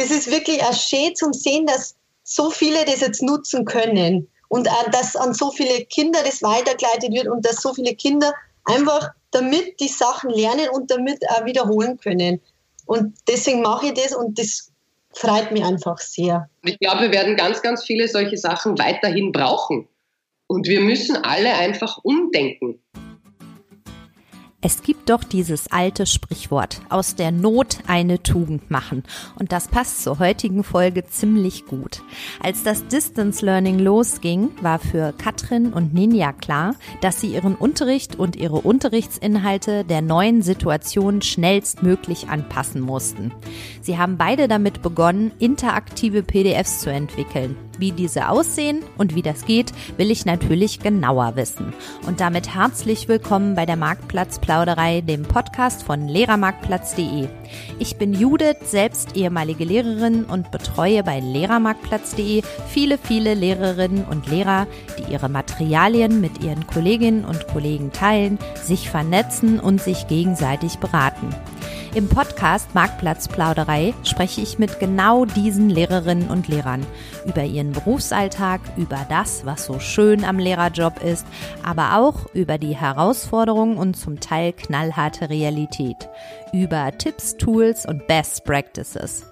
[0.00, 4.68] das ist wirklich auch schön zum Sehen, dass so viele das jetzt nutzen können und
[4.68, 8.32] auch, dass an so viele Kinder das weitergeleitet wird und dass so viele Kinder
[8.64, 12.40] einfach damit die Sachen lernen und damit auch wiederholen können.
[12.86, 14.72] Und deswegen mache ich das und das
[15.12, 16.48] freut mich einfach sehr.
[16.64, 19.88] Ich glaube, wir werden ganz, ganz viele solche Sachen weiterhin brauchen.
[20.46, 22.80] Und wir müssen alle einfach umdenken.
[24.62, 29.04] Es gibt doch dieses alte Sprichwort, aus der Not eine Tugend machen.
[29.38, 32.02] Und das passt zur heutigen Folge ziemlich gut.
[32.42, 38.16] Als das Distance Learning losging, war für Katrin und Ninja klar, dass sie ihren Unterricht
[38.16, 43.32] und ihre Unterrichtsinhalte der neuen Situation schnellstmöglich anpassen mussten.
[43.80, 47.56] Sie haben beide damit begonnen, interaktive PDFs zu entwickeln.
[47.80, 51.72] Wie diese aussehen und wie das geht, will ich natürlich genauer wissen.
[52.06, 57.28] Und damit herzlich willkommen bei der Marktplatzplauderei, dem Podcast von Lehrermarktplatz.de.
[57.78, 64.66] Ich bin Judith, selbst ehemalige Lehrerin und betreue bei Lehrermarktplatz.de viele, viele Lehrerinnen und Lehrer,
[64.98, 71.34] die ihre Materialien mit ihren Kolleginnen und Kollegen teilen, sich vernetzen und sich gegenseitig beraten.
[71.92, 76.86] Im Podcast Marktplatzplauderei spreche ich mit genau diesen Lehrerinnen und Lehrern
[77.26, 81.26] über ihren Berufsalltag, über das, was so schön am Lehrerjob ist,
[81.64, 86.08] aber auch über die Herausforderungen und zum Teil knallharte Realität,
[86.52, 89.24] über Tipps, Tools und Best Practices.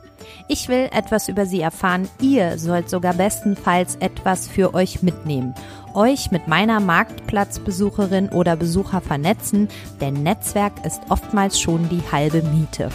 [0.49, 2.09] Ich will etwas über sie erfahren.
[2.21, 5.55] Ihr sollt sogar bestenfalls etwas für euch mitnehmen
[5.99, 9.67] euch mit meiner Marktplatzbesucherin oder Besucher vernetzen,
[10.01, 12.91] denn Netzwerk ist oftmals schon die halbe Miete.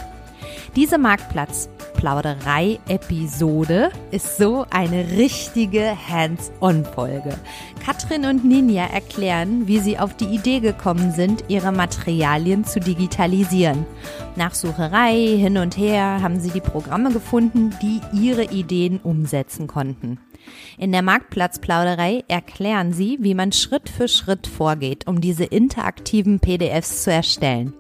[0.76, 7.38] Diese Marktplatzplauderei-Episode ist so eine richtige Hands-on-Folge.
[7.86, 13.86] Katrin und Ninja erklären, wie sie auf die Idee gekommen sind, ihre Materialien zu digitalisieren.
[14.36, 20.18] Nach Sucherei hin und her haben sie die Programme gefunden, die ihre Ideen umsetzen konnten.
[20.78, 27.04] In der Marktplatzplauderei erklären sie, wie man Schritt für Schritt vorgeht, um diese interaktiven PDFs
[27.04, 27.74] zu erstellen.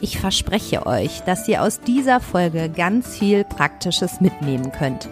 [0.00, 5.08] Ich verspreche euch, dass ihr aus dieser Folge ganz viel Praktisches mitnehmen könnt.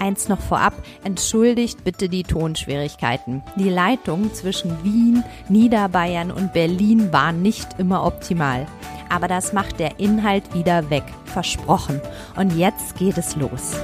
[0.00, 0.74] Eins noch vorab,
[1.04, 3.42] entschuldigt bitte die Tonschwierigkeiten.
[3.56, 8.66] Die Leitung zwischen Wien, Niederbayern und Berlin war nicht immer optimal.
[9.08, 11.04] Aber das macht der Inhalt wieder weg.
[11.24, 12.00] Versprochen.
[12.36, 13.76] Und jetzt geht es los.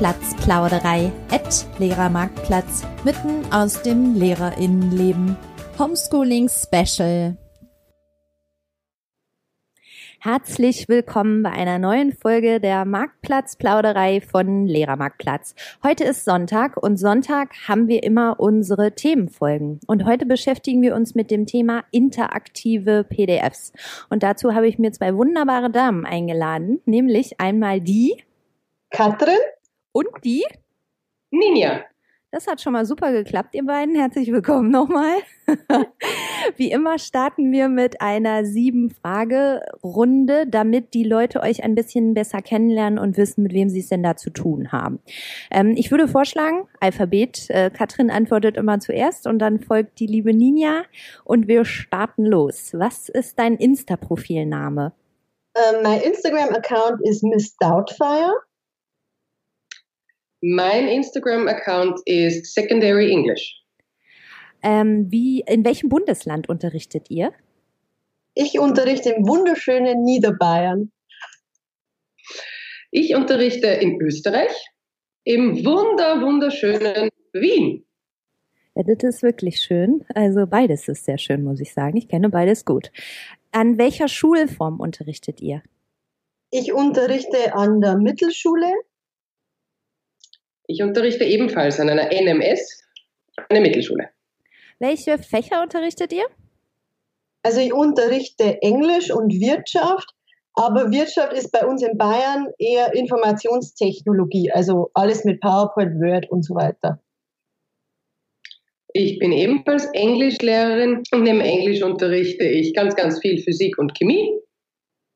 [0.00, 5.36] Marktplatzplauderei at Lehrermarktplatz mitten aus dem Lehrerinnenleben.
[5.78, 7.36] Homeschooling Special.
[10.20, 15.54] Herzlich willkommen bei einer neuen Folge der Marktplatzplauderei von Lehrermarktplatz.
[15.82, 19.80] Heute ist Sonntag und Sonntag haben wir immer unsere Themenfolgen.
[19.86, 23.74] Und heute beschäftigen wir uns mit dem Thema interaktive PDFs.
[24.08, 28.24] Und dazu habe ich mir zwei wunderbare Damen eingeladen, nämlich einmal die
[28.90, 29.36] Katrin
[29.92, 30.44] und die?
[31.30, 31.84] Ninja.
[32.32, 33.96] Das hat schon mal super geklappt, ihr beiden.
[33.96, 35.16] Herzlich willkommen nochmal.
[36.56, 42.14] Wie immer starten wir mit einer sieben Frage Runde, damit die Leute euch ein bisschen
[42.14, 45.00] besser kennenlernen und wissen, mit wem sie es denn da zu tun haben.
[45.50, 47.50] Ähm, ich würde vorschlagen, Alphabet.
[47.50, 50.84] Äh, Katrin antwortet immer zuerst und dann folgt die liebe Ninja
[51.24, 52.70] und wir starten los.
[52.74, 54.92] Was ist dein Insta-Profilname?
[55.58, 58.34] Uh, mein Instagram-Account ist Miss Doubtfire.
[60.42, 63.62] Mein Instagram-Account ist Secondary English.
[64.62, 67.32] Ähm, wie, in welchem Bundesland unterrichtet ihr?
[68.34, 70.92] Ich unterrichte im wunderschönen Niederbayern.
[72.90, 74.52] Ich unterrichte in Österreich,
[75.24, 77.84] im wunder, wunderschönen Wien.
[78.74, 80.06] Ja, das ist wirklich schön.
[80.14, 81.98] Also beides ist sehr schön, muss ich sagen.
[81.98, 82.90] Ich kenne beides gut.
[83.52, 85.62] An welcher Schulform unterrichtet ihr?
[86.50, 88.72] Ich unterrichte an der Mittelschule
[90.70, 92.82] ich unterrichte ebenfalls an einer NMS,
[93.48, 94.08] eine Mittelschule.
[94.78, 96.24] Welche Fächer unterrichtet ihr?
[97.42, 100.08] Also ich unterrichte Englisch und Wirtschaft,
[100.54, 106.44] aber Wirtschaft ist bei uns in Bayern eher Informationstechnologie, also alles mit PowerPoint, Word und
[106.44, 107.00] so weiter.
[108.92, 114.38] Ich bin ebenfalls Englischlehrerin und im Englisch unterrichte ich ganz, ganz viel Physik und Chemie.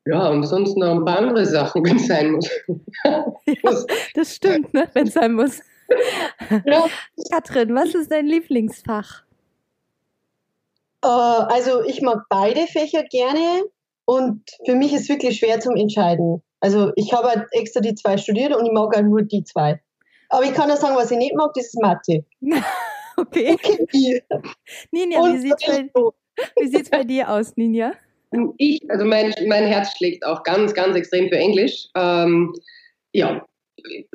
[0.07, 2.51] Ja, und sonst noch ein paar andere Sachen, wenn es sein muss.
[3.07, 3.25] ja,
[4.15, 4.89] das stimmt, ne?
[4.93, 5.61] wenn es sein muss.
[6.65, 6.87] Ja.
[7.31, 9.25] Katrin, was ist dein Lieblingsfach?
[11.03, 13.65] Äh, also ich mag beide Fächer gerne
[14.05, 16.43] und für mich ist wirklich schwer zum Entscheiden.
[16.61, 19.81] Also ich habe halt extra die zwei studiert und ich mag halt nur die zwei.
[20.31, 22.25] Aber ich kann auch sagen, was ich nicht mag, das ist Mathe.
[23.17, 23.57] okay.
[23.63, 24.23] okay.
[24.91, 27.93] Ninja, wie sieht es bei, bei dir aus, Ninja?
[28.59, 31.89] Ich, also mein, mein Herz schlägt auch ganz, ganz extrem für Englisch.
[31.97, 32.53] Ähm,
[33.13, 33.47] ja,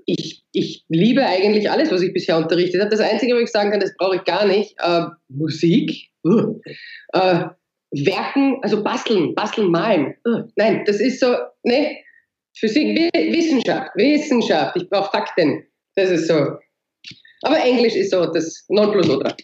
[0.06, 2.92] ich, ich liebe eigentlich alles, was ich bisher unterrichtet habe.
[2.92, 4.76] Das Einzige, was ich sagen kann, das brauche ich gar nicht.
[4.80, 6.60] Äh, Musik, uh,
[7.14, 7.46] äh,
[7.92, 10.16] Werken, also basteln, basteln, malen.
[10.56, 11.98] Nein, das ist so, ne,
[12.58, 14.76] Physik, Wissenschaft, Wissenschaft.
[14.76, 15.66] Ich brauche Fakten.
[15.96, 16.58] Das ist so.
[17.42, 19.36] Aber Englisch ist so das Nonplusultra.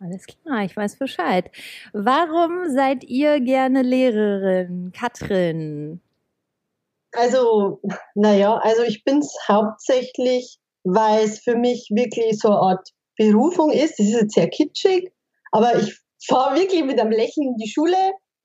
[0.00, 1.50] Alles klar, ich weiß Bescheid.
[1.92, 6.00] Warum seid ihr gerne Lehrerin, Katrin?
[7.12, 7.80] Also,
[8.14, 13.70] naja, also ich bin es hauptsächlich, weil es für mich wirklich so eine Art Berufung
[13.70, 13.98] ist.
[13.98, 15.12] Das ist jetzt sehr kitschig,
[15.52, 17.96] aber ich fahre wirklich mit einem Lächeln in die Schule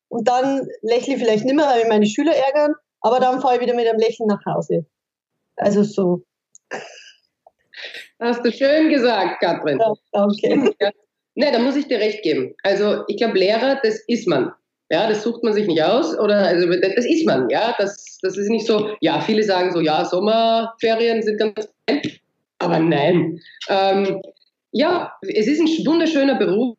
[0.09, 3.55] und dann lächle ich vielleicht nicht mehr, weil mich meine Schüler ärgern, aber dann fahre
[3.55, 4.85] ich wieder mit einem Lächeln nach Hause.
[5.55, 6.23] Also so.
[8.19, 9.79] Hast du schön gesagt, Katrin.
[9.79, 10.75] Ja, danke.
[10.79, 10.91] Ja.
[11.39, 12.53] Ne, da muss ich dir recht geben.
[12.63, 14.51] Also ich glaube, Lehrer, das ist man.
[14.91, 17.49] Ja, das sucht man sich nicht aus oder also das ist man.
[17.49, 18.89] Ja, das, das ist nicht so.
[18.99, 22.01] Ja, viele sagen so, ja, Sommerferien sind ganz fein,
[22.57, 23.39] aber nein.
[23.69, 24.21] Ähm,
[24.73, 26.75] ja, es ist ein wunderschöner Beruf,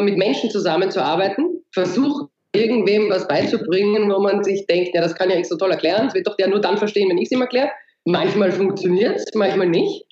[0.00, 1.62] mit Menschen zusammenzuarbeiten.
[1.70, 5.72] Versucht irgendwem was beizubringen, wo man sich denkt, ja, das kann ja nicht so toll
[5.72, 6.06] erklären.
[6.06, 7.68] Das wird doch der nur dann verstehen, wenn ich es ihm erkläre.
[8.06, 10.06] Manchmal funktioniert es, manchmal nicht.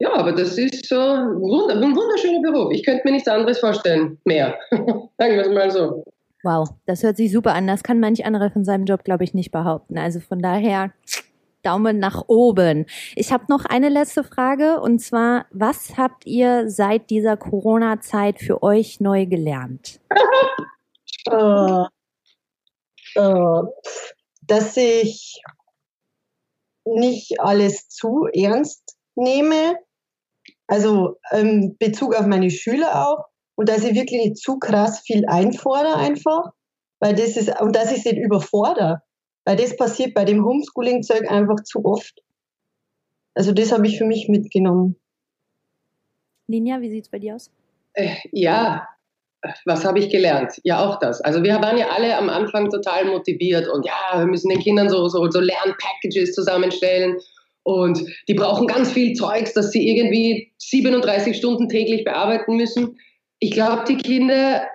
[0.00, 2.72] Ja, aber das ist so ein, wunderschöner Beruf.
[2.72, 4.18] Ich könnte mir nichts anderes vorstellen.
[4.24, 4.58] Mehr.
[4.70, 6.04] Sagen wir es mal so.
[6.44, 7.66] Wow, das hört sich super an.
[7.66, 9.98] Das kann manch anderer von seinem Job, glaube ich, nicht behaupten.
[9.98, 10.92] Also von daher
[11.62, 12.86] Daumen nach oben.
[13.16, 18.62] Ich habe noch eine letzte Frage und zwar, was habt ihr seit dieser Corona-Zeit für
[18.62, 20.00] euch neu gelernt?
[21.28, 21.84] äh,
[23.16, 23.62] äh,
[24.42, 25.42] dass ich
[26.84, 29.76] nicht alles zu ernst nehme,
[30.68, 33.24] also in Bezug auf meine Schüler auch,
[33.56, 36.52] und dass ich wirklich nicht zu krass viel einfordere einfach,
[37.00, 39.02] weil das ist, und dass ich sie nicht überfordere,
[39.44, 42.20] weil das passiert bei dem Homeschooling-Zeug einfach zu oft.
[43.34, 44.96] Also das habe ich für mich mitgenommen.
[46.46, 47.50] Ninja, wie sieht es bei dir aus?
[47.94, 48.86] Äh, ja,
[49.64, 50.60] was habe ich gelernt?
[50.64, 51.20] Ja, auch das.
[51.20, 54.88] Also wir waren ja alle am Anfang total motiviert und ja, wir müssen den Kindern
[54.88, 57.16] so, so, so Lernpackages zusammenstellen
[57.68, 62.96] und die brauchen ganz viel Zeugs, das sie irgendwie 37 Stunden täglich bearbeiten müssen.
[63.40, 64.66] Ich glaube, die Kinder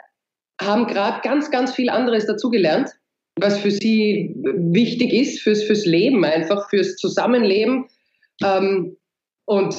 [0.61, 2.91] haben gerade ganz, ganz viel anderes dazugelernt,
[3.39, 7.87] was für sie wichtig ist, fürs, fürs Leben einfach, fürs Zusammenleben.
[8.43, 8.95] Ähm,
[9.45, 9.75] und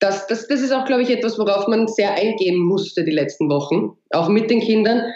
[0.00, 3.48] das, das, das ist auch, glaube ich, etwas, worauf man sehr eingehen musste die letzten
[3.48, 5.12] Wochen, auch mit den Kindern.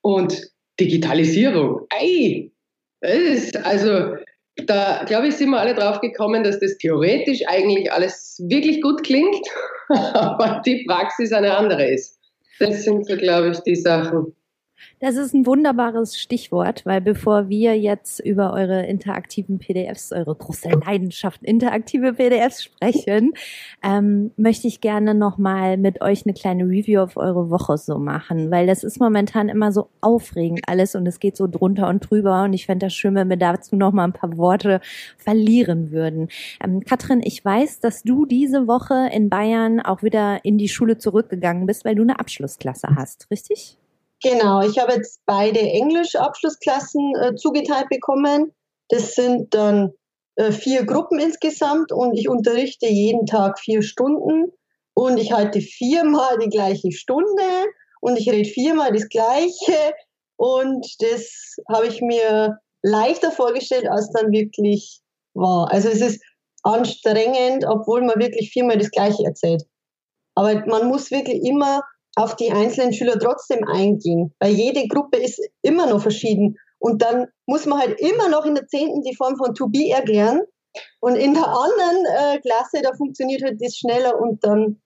[0.00, 0.40] Und
[0.78, 2.52] Digitalisierung, ei,
[3.00, 4.14] das ist, also
[4.66, 9.02] da, glaube ich, sind wir alle drauf gekommen, dass das theoretisch eigentlich alles wirklich gut
[9.02, 9.46] klingt,
[9.88, 12.18] aber die Praxis eine andere ist.
[12.58, 14.34] Das sind so, glaube ich, die Sachen.
[15.00, 20.68] Das ist ein wunderbares Stichwort, weil bevor wir jetzt über eure interaktiven PDFs, eure große
[20.86, 23.32] Leidenschaft, interaktive PDFs sprechen,
[23.82, 28.52] ähm, möchte ich gerne nochmal mit euch eine kleine Review auf eure Woche so machen,
[28.52, 32.44] weil das ist momentan immer so aufregend alles und es geht so drunter und drüber
[32.44, 34.80] und ich fände das schön, wenn wir dazu nochmal ein paar Worte
[35.18, 36.28] verlieren würden.
[36.62, 40.96] Ähm, Katrin, ich weiß, dass du diese Woche in Bayern auch wieder in die Schule
[40.98, 43.78] zurückgegangen bist, weil du eine Abschlussklasse hast, richtig?
[44.22, 48.54] Genau, ich habe jetzt beide Englisch-Abschlussklassen äh, zugeteilt bekommen.
[48.88, 49.92] Das sind dann
[50.36, 54.52] äh, vier Gruppen insgesamt und ich unterrichte jeden Tag vier Stunden
[54.94, 57.66] und ich halte viermal die gleiche Stunde
[58.00, 59.92] und ich rede viermal das Gleiche
[60.36, 65.00] und das habe ich mir leichter vorgestellt, als dann wirklich
[65.34, 65.70] war.
[65.70, 66.22] Also es ist
[66.62, 69.64] anstrengend, obwohl man wirklich viermal das Gleiche erzählt.
[70.34, 71.82] Aber man muss wirklich immer
[72.16, 76.56] auf die einzelnen Schüler trotzdem eingehen, weil jede Gruppe ist immer noch verschieden.
[76.78, 79.90] Und dann muss man halt immer noch in der zehnten die Form von to be
[79.90, 80.40] erklären.
[81.00, 84.80] Und in der anderen äh, Klasse, da funktioniert halt das schneller und dann,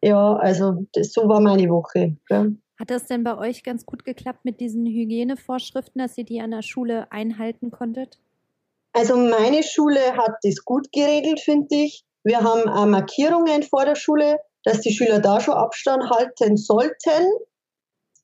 [0.00, 2.16] ja, also das, so war meine Woche.
[2.30, 2.46] Ja.
[2.78, 6.50] Hat das denn bei euch ganz gut geklappt mit diesen Hygienevorschriften, dass ihr die an
[6.50, 8.18] der Schule einhalten konntet?
[8.92, 12.04] Also meine Schule hat das gut geregelt, finde ich.
[12.24, 17.30] Wir haben äh, Markierungen vor der Schule, dass die Schüler da schon Abstand halten sollten.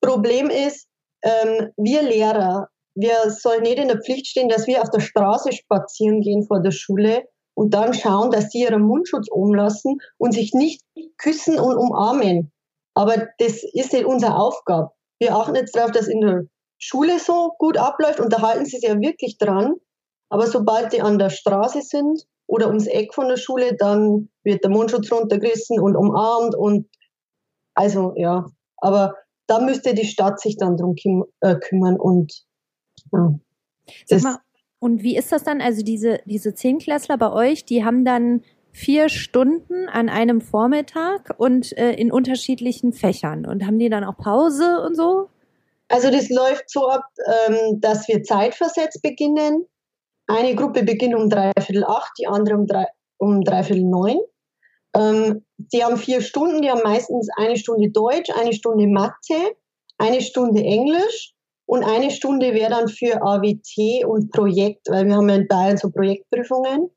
[0.00, 0.86] Problem ist,
[1.22, 5.52] ähm, wir Lehrer, wir sollen nicht in der Pflicht stehen, dass wir auf der Straße
[5.52, 10.52] spazieren gehen vor der Schule und dann schauen, dass sie ihren Mundschutz umlassen und sich
[10.52, 10.82] nicht
[11.16, 12.52] küssen und umarmen.
[12.94, 14.90] Aber das ist nicht unsere Aufgabe.
[15.20, 16.42] Wir achten jetzt darauf, dass in der
[16.78, 19.74] Schule so gut abläuft und da halten sie sich ja wirklich dran.
[20.30, 24.64] Aber sobald die an der Straße sind, oder ums Eck von der Schule, dann wird
[24.64, 26.88] der Mundschutz runtergerissen und umarmt und
[27.74, 28.46] also ja,
[28.78, 29.14] aber
[29.46, 32.44] da müsste die Stadt sich dann drum küm äh, kümmern und
[33.12, 33.38] ja.
[34.06, 34.38] Sag mal,
[34.80, 35.60] und wie ist das dann?
[35.60, 41.76] Also diese, diese Zehnklässler bei euch, die haben dann vier Stunden an einem Vormittag und
[41.76, 43.44] äh, in unterschiedlichen Fächern.
[43.44, 45.28] Und haben die dann auch Pause und so?
[45.88, 47.04] Also das läuft so ab,
[47.48, 49.66] ähm, dass wir zeitversetzt beginnen.
[50.28, 52.86] Eine Gruppe beginnt um dreiviertel acht, die andere um, drei,
[53.18, 54.18] um dreiviertel neun.
[54.94, 59.56] Ähm, die haben vier Stunden, die haben meistens eine Stunde Deutsch, eine Stunde Mathe,
[59.98, 61.34] eine Stunde Englisch
[61.66, 65.76] und eine Stunde wäre dann für AWT und Projekt, weil wir haben ja in Bayern
[65.76, 66.90] so Projektprüfungen.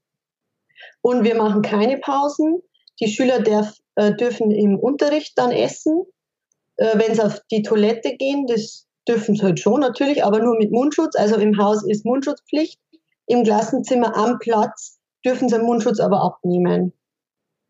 [1.01, 2.61] Und wir machen keine Pausen.
[2.99, 6.03] Die Schüler darf, äh, dürfen im Unterricht dann essen.
[6.77, 10.57] Äh, Wenn sie auf die Toilette gehen, das dürfen sie halt schon natürlich, aber nur
[10.57, 11.15] mit Mundschutz.
[11.15, 12.79] Also im Haus ist Mundschutzpflicht.
[13.31, 16.91] Im Klassenzimmer am Platz dürfen sie den Mundschutz aber abnehmen.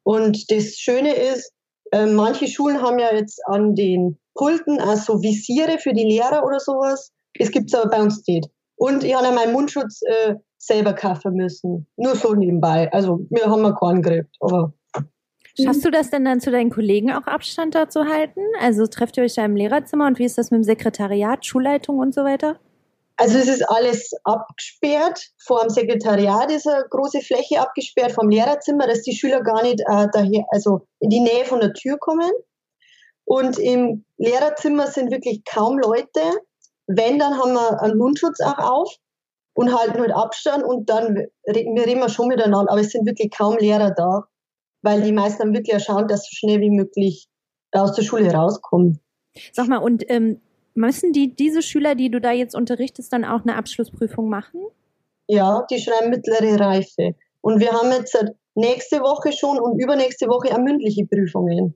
[0.03, 1.53] Und das Schöne ist,
[1.91, 6.60] äh, manche Schulen haben ja jetzt an den Pulten also Visiere für die Lehrer oder
[6.60, 7.12] sowas.
[7.38, 8.50] Das gibt es aber bei uns nicht.
[8.75, 11.86] Und ich habe ja meinen Mundschutz äh, selber kaufen müssen.
[11.96, 12.91] Nur so nebenbei.
[12.91, 14.74] Also wir haben mal keinen gekriegt, aber
[15.62, 18.39] Schaffst du das denn dann zu deinen Kollegen auch Abstand da zu halten?
[18.60, 22.00] Also trefft ihr euch da im Lehrerzimmer und wie ist das mit dem Sekretariat, Schulleitung
[22.00, 22.58] und so weiter?
[23.22, 25.28] Also es ist alles abgesperrt.
[25.38, 29.80] Vor dem Sekretariat ist eine große Fläche abgesperrt vom Lehrerzimmer, dass die Schüler gar nicht
[29.82, 32.32] äh, daher, also in die Nähe von der Tür kommen.
[33.24, 36.20] Und im Lehrerzimmer sind wirklich kaum Leute.
[36.88, 38.96] Wenn, dann haben wir einen Mundschutz auch auf
[39.54, 43.56] und halten halt Abstand und dann reden wir schon miteinander, aber es sind wirklich kaum
[43.60, 44.24] Lehrer da,
[44.82, 47.30] weil die meisten wirklich schauen, dass so schnell wie möglich
[47.72, 49.00] aus der Schule rauskommen.
[49.51, 50.42] Sag mal, und ähm,
[50.74, 54.62] müssen die, diese Schüler, die du da jetzt unterrichtest, dann auch eine Abschlussprüfung machen?
[55.28, 57.16] Ja, die schreiben mittlere Reife.
[57.42, 58.18] Und wir haben jetzt
[58.56, 61.75] nächste Woche schon und übernächste Woche auch mündliche Prüfungen.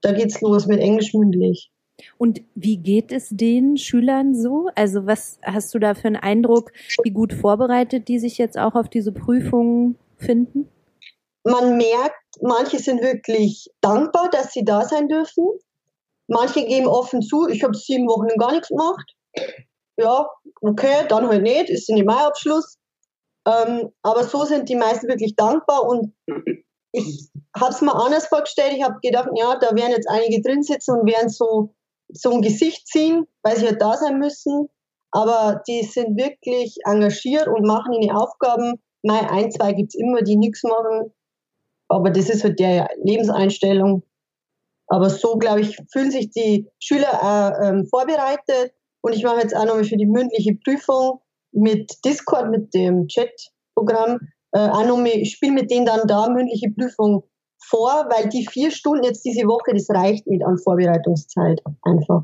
[0.00, 1.70] Da geht's los mit Englisch mündlich.
[2.18, 4.68] Und wie geht es den Schülern so?
[4.74, 8.74] Also was hast du da für einen Eindruck, wie gut vorbereitet die sich jetzt auch
[8.74, 10.68] auf diese Prüfungen finden?
[11.44, 15.46] Man merkt, manche sind wirklich dankbar, dass sie da sein dürfen.
[16.28, 19.14] Manche geben offen zu, ich habe sieben Wochen gar nichts gemacht.
[19.96, 20.26] Ja,
[20.60, 22.78] okay, dann halt nicht, ist in Mai Abschluss.
[23.46, 26.14] Ähm, aber so sind die meisten wirklich dankbar und
[26.92, 28.72] ich habe es mir anders vorgestellt.
[28.74, 31.74] Ich habe gedacht, ja, da werden jetzt einige drin sitzen und werden so
[32.08, 34.68] so ein Gesicht ziehen, weil sie ja da sein müssen.
[35.10, 38.80] Aber die sind wirklich engagiert und machen ihre Aufgaben.
[39.02, 41.12] Mal ein, zwei gibt es immer, die nichts machen.
[41.88, 44.02] Aber das ist halt der Lebenseinstellung.
[44.94, 48.72] Aber so, glaube ich, fühlen sich die Schüler auch ähm, vorbereitet.
[49.00, 51.20] Und ich mache jetzt auch nochmal für die mündliche Prüfung
[51.50, 54.20] mit Discord, mit dem Chat-Programm,
[54.52, 57.24] äh, auch nochmal, ich spiele mit denen dann da mündliche Prüfung
[57.58, 62.22] vor, weil die vier Stunden jetzt diese Woche, das reicht nicht an Vorbereitungszeit einfach.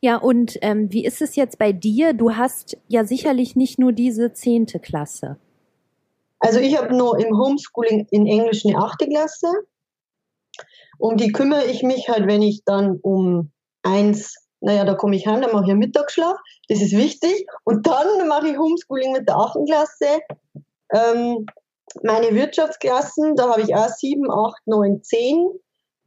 [0.00, 2.12] Ja, und ähm, wie ist es jetzt bei dir?
[2.12, 5.38] Du hast ja sicherlich nicht nur diese zehnte Klasse.
[6.38, 9.48] Also ich habe nur im Homeschooling in Englisch eine achte Klasse.
[10.98, 13.50] Um die kümmere ich mich halt, wenn ich dann um
[13.82, 16.36] eins, naja, da komme ich heim, dann mache ich Mittagsschlaf,
[16.68, 17.46] das ist wichtig.
[17.64, 20.20] Und dann mache ich Homeschooling mit der achten Klasse.
[20.92, 21.46] Ähm,
[22.02, 25.48] meine Wirtschaftsklassen, da habe ich auch sieben, acht, neun, zehn.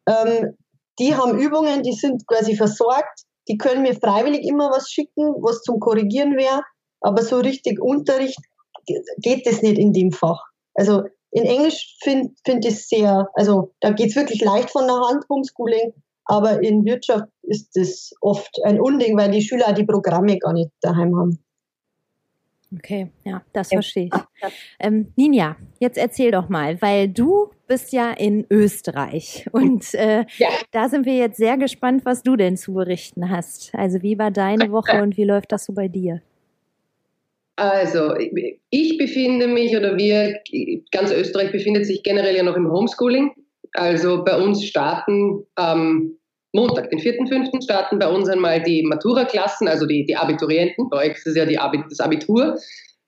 [0.08, 0.58] Ähm,
[1.00, 3.24] die haben Übungen, die sind quasi versorgt.
[3.48, 6.62] Die können mir freiwillig immer was schicken, was zum Korrigieren wäre.
[7.02, 8.40] Aber so richtig Unterricht
[9.18, 10.44] geht das nicht in dem Fach.
[10.74, 14.96] Also in Englisch finde find ich sehr, also da geht es wirklich leicht von der
[14.96, 15.94] Hand, Homeschooling.
[16.26, 20.70] Aber in Wirtschaft ist das oft ein Unding, weil die Schüler die Programme gar nicht
[20.82, 21.44] daheim haben.
[22.76, 24.52] Okay, ja, das verstehe ich.
[24.80, 30.50] Ähm, Ninja, jetzt erzähl doch mal, weil du bist ja in Österreich und äh, ja.
[30.70, 33.74] da sind wir jetzt sehr gespannt, was du denn zu berichten hast.
[33.74, 36.22] Also wie war deine Woche und wie läuft das so bei dir?
[37.60, 38.16] Also,
[38.70, 40.40] ich befinde mich oder wir,
[40.92, 43.32] ganz Österreich befindet sich generell ja noch im Homeschooling.
[43.74, 46.18] Also bei uns starten ähm,
[46.54, 47.62] Montag, den 4.5.
[47.62, 50.90] starten bei uns einmal die Matura-Klassen, also die, die Abiturienten.
[50.90, 52.58] Bei euch ist es ja die Abi, das Abitur.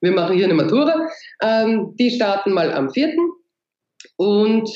[0.02, 1.08] Wir machen hier eine Matura.
[1.42, 3.16] Ähm, die starten mal am 4.
[4.18, 4.70] Und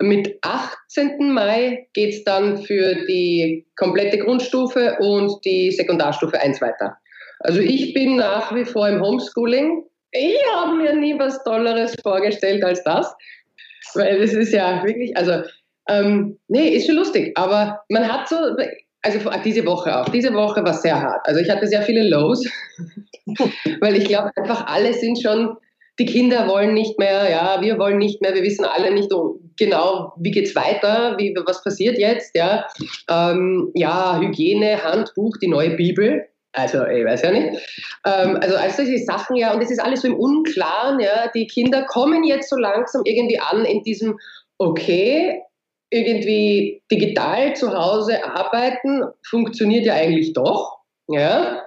[0.00, 1.32] mit 18.
[1.32, 6.96] Mai geht es dann für die komplette Grundstufe und die Sekundarstufe 1 weiter.
[7.40, 9.84] Also ich bin nach wie vor im Homeschooling.
[10.12, 13.14] Ich habe mir nie was Tolleres vorgestellt als das.
[13.94, 15.42] Weil es ist ja wirklich, also
[15.88, 18.36] ähm, nee, ist schon lustig, aber man hat so,
[19.02, 21.26] also diese Woche auch, diese Woche war sehr hart.
[21.26, 22.44] Also ich hatte sehr viele Lows,
[23.80, 25.56] weil ich glaube einfach alle sind schon,
[25.98, 29.10] die Kinder wollen nicht mehr, ja, wir wollen nicht mehr, wir wissen alle nicht,
[29.58, 32.66] genau, wie geht's weiter, wie, was passiert jetzt, ja,
[33.10, 37.58] ähm, ja, Hygiene, Handbuch, die neue Bibel, also ich weiß ja nicht.
[38.04, 41.46] Ähm, also all solche Sachen, ja, und es ist alles so im Unklaren, ja, die
[41.46, 44.18] Kinder kommen jetzt so langsam irgendwie an in diesem,
[44.58, 45.42] okay,
[45.90, 51.62] irgendwie digital zu Hause arbeiten, funktioniert ja eigentlich doch, ja.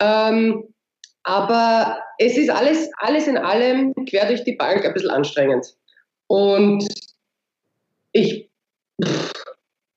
[0.00, 0.74] Ähm,
[1.22, 5.74] aber es ist alles, alles in allem quer durch die Bank ein bisschen anstrengend.
[6.26, 6.86] Und
[8.12, 8.50] ich,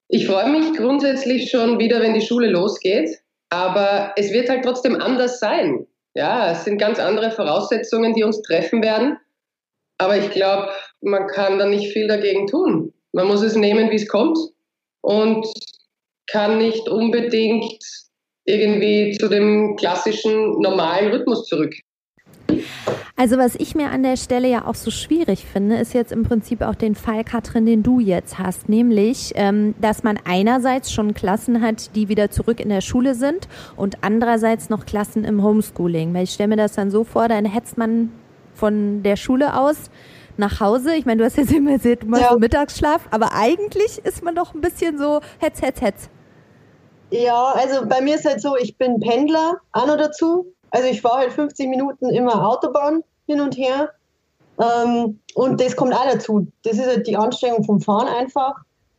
[0.07, 3.19] ich freue mich grundsätzlich schon wieder, wenn die Schule losgeht.
[3.49, 5.87] Aber es wird halt trotzdem anders sein.
[6.13, 9.17] Ja, es sind ganz andere Voraussetzungen, die uns treffen werden.
[9.99, 10.69] Aber ich glaube,
[11.01, 12.93] man kann da nicht viel dagegen tun.
[13.13, 14.37] Man muss es nehmen, wie es kommt
[15.01, 15.45] und
[16.27, 17.83] kann nicht unbedingt
[18.45, 21.73] irgendwie zu dem klassischen normalen Rhythmus zurück.
[23.15, 26.23] Also was ich mir an der Stelle ja auch so schwierig finde, ist jetzt im
[26.23, 31.15] Prinzip auch den Fall, Katrin, den du jetzt hast, nämlich, ähm, dass man einerseits schon
[31.15, 36.13] Klassen hat, die wieder zurück in der Schule sind und andererseits noch Klassen im Homeschooling.
[36.13, 38.11] Weil ich stelle mir das dann so vor, dann hetzt man
[38.53, 39.89] von der Schule aus
[40.37, 40.95] nach Hause.
[40.95, 42.37] Ich meine, du hast jetzt immer erzählt, du machst ja.
[42.37, 46.09] Mittagsschlaf, aber eigentlich ist man doch ein bisschen so hetz, hetz, hetz.
[47.09, 50.53] Ja, also bei mir ist halt so, ich bin Pendler, auch noch dazu.
[50.71, 53.91] Also ich fahre halt 50 Minuten immer Autobahn hin und her.
[54.59, 56.47] Ähm, und das kommt auch dazu.
[56.63, 58.55] Das ist halt die Anstrengung vom Fahren einfach.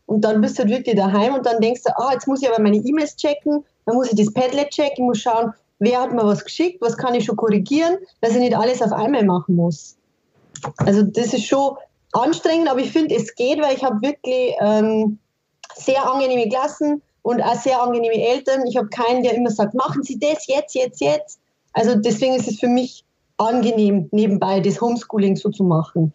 [0.06, 2.48] Und dann bist du halt wirklich daheim und dann denkst du, ah, jetzt muss ich
[2.48, 6.24] aber meine E-Mails checken, dann muss ich das Padlet checken, muss schauen, wer hat mir
[6.24, 9.96] was geschickt, was kann ich schon korrigieren, dass ich nicht alles auf einmal machen muss.
[10.78, 11.76] Also das ist schon
[12.12, 15.18] anstrengend, aber ich finde, es geht, weil ich habe wirklich ähm,
[15.74, 18.66] sehr angenehme Klassen und auch sehr angenehme Eltern.
[18.66, 21.38] Ich habe keinen, der immer sagt, machen Sie das jetzt, jetzt, jetzt.
[21.72, 23.04] Also deswegen ist es für mich
[23.36, 26.12] angenehm, nebenbei das Homeschooling so zu machen.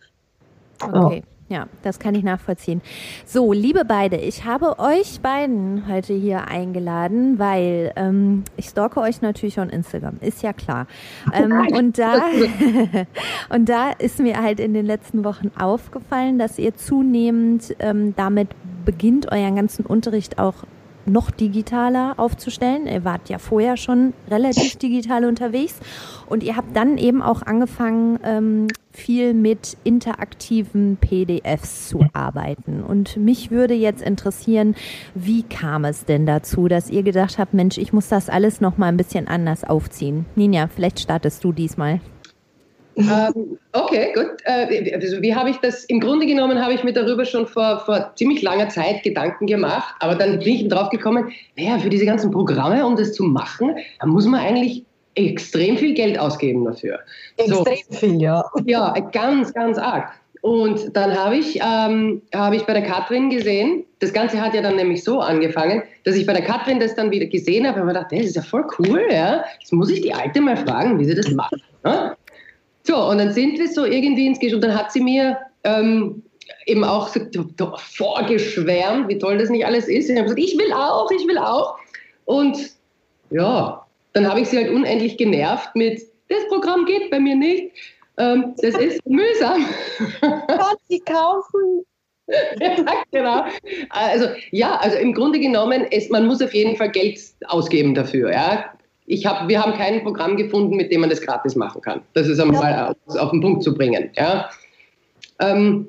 [0.82, 1.18] Okay.
[1.18, 1.34] Ja.
[1.50, 2.82] Ja, das kann ich nachvollziehen.
[3.28, 9.22] So, liebe beide, ich habe euch beiden heute hier eingeladen, weil ähm, ich stalke euch
[9.22, 10.88] natürlich on Instagram, ist ja klar.
[11.32, 12.22] Ähm, und, da,
[13.50, 18.48] und da ist mir halt in den letzten Wochen aufgefallen, dass ihr zunehmend ähm, damit
[18.84, 20.56] beginnt, euren ganzen Unterricht auch
[21.06, 22.88] noch digitaler aufzustellen.
[22.88, 25.80] Ihr wart ja vorher schon relativ digital unterwegs
[26.28, 32.84] und ihr habt dann eben auch angefangen, ähm, viel mit interaktiven PDFs zu arbeiten.
[32.84, 34.76] Und mich würde jetzt interessieren,
[35.16, 38.78] wie kam es denn dazu, dass ihr gedacht habt, Mensch, ich muss das alles noch
[38.78, 40.26] mal ein bisschen anders aufziehen?
[40.36, 42.00] Ninja, vielleicht startest du diesmal
[42.96, 44.38] ähm, okay, gut.
[44.46, 45.84] Äh, also wie habe ich das?
[45.86, 49.96] Im Grunde genommen habe ich mir darüber schon vor, vor ziemlich langer Zeit Gedanken gemacht,
[50.00, 53.76] aber dann bin ich drauf gekommen, naja, für diese ganzen Programme, um das zu machen,
[54.00, 54.84] da muss man eigentlich
[55.16, 57.00] extrem viel Geld ausgeben dafür.
[57.38, 58.44] Extrem so, viel, ja.
[58.66, 60.12] Ja, ganz, ganz arg.
[60.42, 64.62] Und dann habe ich, ähm, hab ich bei der Katrin gesehen, das Ganze hat ja
[64.62, 67.88] dann nämlich so angefangen, dass ich bei der Katrin das dann wieder gesehen habe und
[67.88, 69.46] mir dachte, das ist ja voll cool, ja.
[69.62, 71.56] Jetzt muss ich die Alte mal fragen, wie sie das macht.
[71.86, 72.18] Ne?
[72.84, 76.22] So, und dann sind wir so irgendwie ins Gespräch und dann hat sie mir ähm,
[76.66, 77.22] eben auch so,
[77.78, 80.10] vorgeschwärmt, wie toll das nicht alles ist.
[80.10, 81.78] Und ich habe gesagt, ich will auch, ich will auch.
[82.26, 82.72] Und
[83.30, 87.72] ja, dann habe ich sie halt unendlich genervt mit, das Programm geht bei mir nicht.
[88.18, 89.66] Ähm, das ist mühsam.
[90.20, 91.86] Kann sie kaufen?
[92.28, 93.46] ja, genau.
[93.90, 98.32] Also ja, also im Grunde genommen, es, man muss auf jeden Fall Geld ausgeben dafür.
[98.32, 98.74] Ja
[99.06, 102.02] ich hab, wir haben kein Programm gefunden, mit dem man das gratis machen kann.
[102.14, 102.90] Das ist einmal ja.
[102.90, 104.10] auf, auf den Punkt zu bringen.
[104.16, 104.50] Ja.
[105.40, 105.88] Ähm,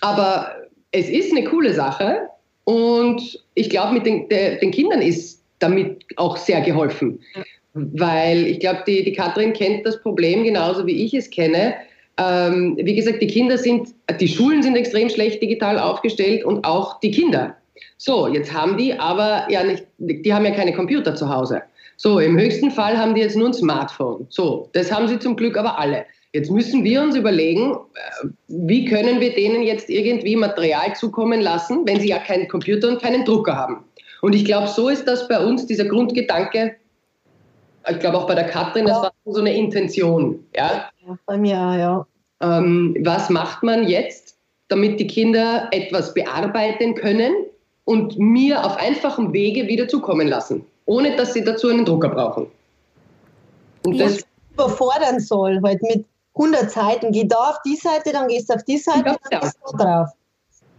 [0.00, 0.50] aber
[0.92, 2.28] es ist eine coole Sache
[2.64, 7.20] und ich glaube, mit den, de, den Kindern ist damit auch sehr geholfen.
[7.74, 11.74] Weil ich glaube, die, die Katrin kennt das Problem genauso wie ich es kenne.
[12.18, 16.98] Ähm, wie gesagt, die Kinder sind, die Schulen sind extrem schlecht digital aufgestellt und auch
[17.00, 17.56] die Kinder.
[17.98, 21.62] So, jetzt haben die aber ja nicht, die haben ja keine Computer zu Hause.
[21.96, 24.26] So, im höchsten Fall haben die jetzt nur ein Smartphone.
[24.28, 26.04] So, das haben sie zum Glück aber alle.
[26.32, 31.86] Jetzt müssen wir uns überlegen, äh, wie können wir denen jetzt irgendwie Material zukommen lassen,
[31.86, 33.84] wenn sie ja keinen Computer und keinen Drucker haben.
[34.20, 36.76] Und ich glaube, so ist das bei uns, dieser Grundgedanke,
[37.88, 40.44] ich glaube auch bei der Katrin, das war so eine Intention.
[40.54, 42.06] Ja, ja bei mir, ja.
[42.42, 44.36] Ähm, was macht man jetzt,
[44.68, 47.32] damit die Kinder etwas bearbeiten können
[47.84, 50.66] und mir auf einfachem Wege wieder zukommen lassen?
[50.86, 52.46] Ohne dass sie dazu einen Drucker brauchen.
[53.84, 57.12] Und das überfordern soll, halt mit 100 Seiten.
[57.12, 59.76] Geh da auf die Seite, dann gehst du auf die Seite, ja, dann gehst du
[59.76, 60.08] drauf.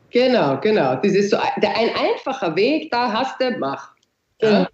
[0.09, 0.95] Genau, genau.
[0.95, 3.91] Das ist so der, ein einfacher Weg, da hast du, mach.
[4.41, 4.67] Ja?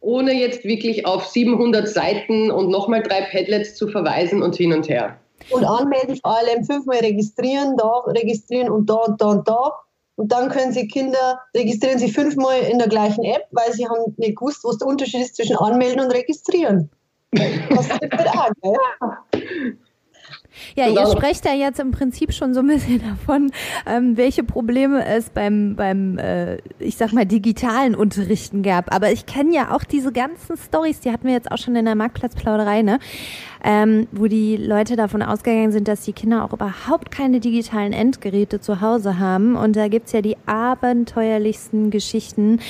[0.00, 4.88] Ohne jetzt wirklich auf 700 Seiten und nochmal drei Padlets zu verweisen und hin und
[4.88, 5.16] her.
[5.50, 9.72] Und anmelden allem fünfmal registrieren, da registrieren und da und da und da.
[10.20, 14.14] Und dann können Sie Kinder, registrieren Sie fünfmal in der gleichen App, weil Sie haben
[14.18, 16.90] nicht gewusst, was der Unterschied ist zwischen anmelden und registrieren.
[17.32, 18.00] Das ist
[18.60, 19.78] gell?
[20.76, 23.50] Ja, ihr sprecht ja jetzt im Prinzip schon so ein bisschen davon,
[23.86, 28.94] ähm, welche Probleme es beim, beim äh, ich sag mal, digitalen Unterrichten gab.
[28.94, 31.84] Aber ich kenne ja auch diese ganzen Stories, die hatten wir jetzt auch schon in
[31.84, 32.98] der Marktplatzplauderei, ne?
[33.62, 38.60] Ähm, wo die Leute davon ausgegangen sind, dass die Kinder auch überhaupt keine digitalen Endgeräte
[38.60, 39.54] zu Hause haben.
[39.54, 42.60] Und da gibt's ja die abenteuerlichsten Geschichten,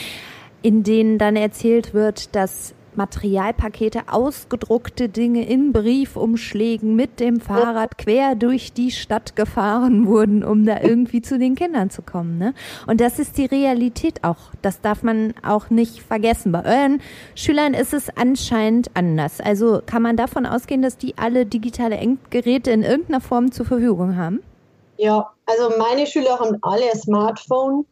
[0.63, 8.35] in denen dann erzählt wird, dass Materialpakete, ausgedruckte Dinge in Briefumschlägen mit dem Fahrrad quer
[8.35, 12.39] durch die Stadt gefahren wurden, um da irgendwie zu den Kindern zu kommen.
[12.39, 12.55] Ne?
[12.87, 14.51] Und das ist die Realität auch.
[14.63, 16.53] Das darf man auch nicht vergessen.
[16.53, 17.01] Bei euren
[17.35, 19.41] Schülern ist es anscheinend anders.
[19.41, 24.17] Also kann man davon ausgehen, dass die alle digitale Endgeräte in irgendeiner Form zur Verfügung
[24.17, 24.41] haben?
[24.97, 27.87] Ja, also meine Schüler haben alle ein Smartphone.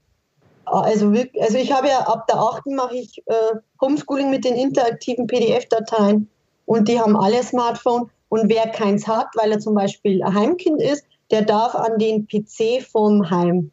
[0.71, 2.67] Also, also ich habe ja ab der 8.
[2.67, 6.29] mache ich äh, Homeschooling mit den interaktiven PDF-Dateien
[6.67, 8.11] und die haben alle Smartphone.
[8.29, 12.27] Und wer keins hat, weil er zum Beispiel ein Heimkind ist, der darf an den
[12.27, 13.71] PC vom Heim.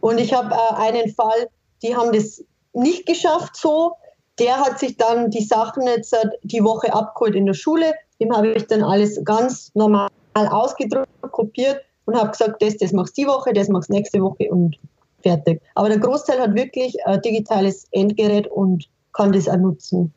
[0.00, 1.48] Und ich habe äh, einen Fall,
[1.82, 3.92] die haben das nicht geschafft so.
[4.38, 7.94] Der hat sich dann die Sachen jetzt äh, die Woche abgeholt in der Schule.
[8.20, 13.16] Dem habe ich dann alles ganz normal ausgedruckt, kopiert und habe gesagt, das, das machst
[13.16, 14.78] du die Woche, das machst du nächste Woche und
[15.22, 15.60] fertig.
[15.74, 20.12] Aber der Großteil hat wirklich ein digitales Endgerät und kann das auch nutzen.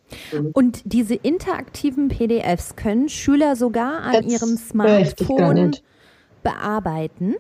[0.53, 5.75] Und diese interaktiven PDFs können Schüler sogar an das ihrem Smartphone
[6.43, 7.35] bearbeiten?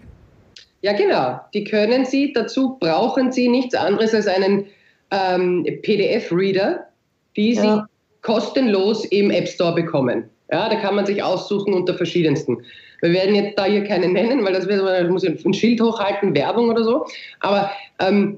[0.81, 1.39] Ja, genau.
[1.53, 2.33] Die können sie.
[2.33, 4.65] Dazu brauchen sie nichts anderes als einen
[5.11, 6.87] ähm, PDF-Reader,
[7.35, 7.61] die ja.
[7.61, 7.81] sie
[8.21, 10.29] kostenlos im App Store bekommen.
[10.51, 12.63] Ja, da kann man sich aussuchen unter verschiedensten.
[13.01, 16.35] Wir werden jetzt da hier keine nennen, weil das wäre, muss ich ein Schild hochhalten,
[16.35, 17.05] Werbung oder so.
[17.39, 18.37] Aber ähm,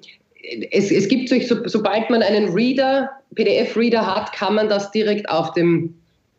[0.72, 5.30] es, es gibt sich, so, sobald man einen Reader, PDF-Reader hat, kann man das direkt
[5.30, 5.93] auf dem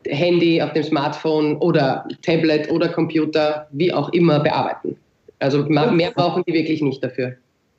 [0.07, 4.97] Handy, auf dem Smartphone oder Tablet oder Computer, wie auch immer, bearbeiten.
[5.39, 7.33] Also mehr brauchen die wirklich nicht dafür.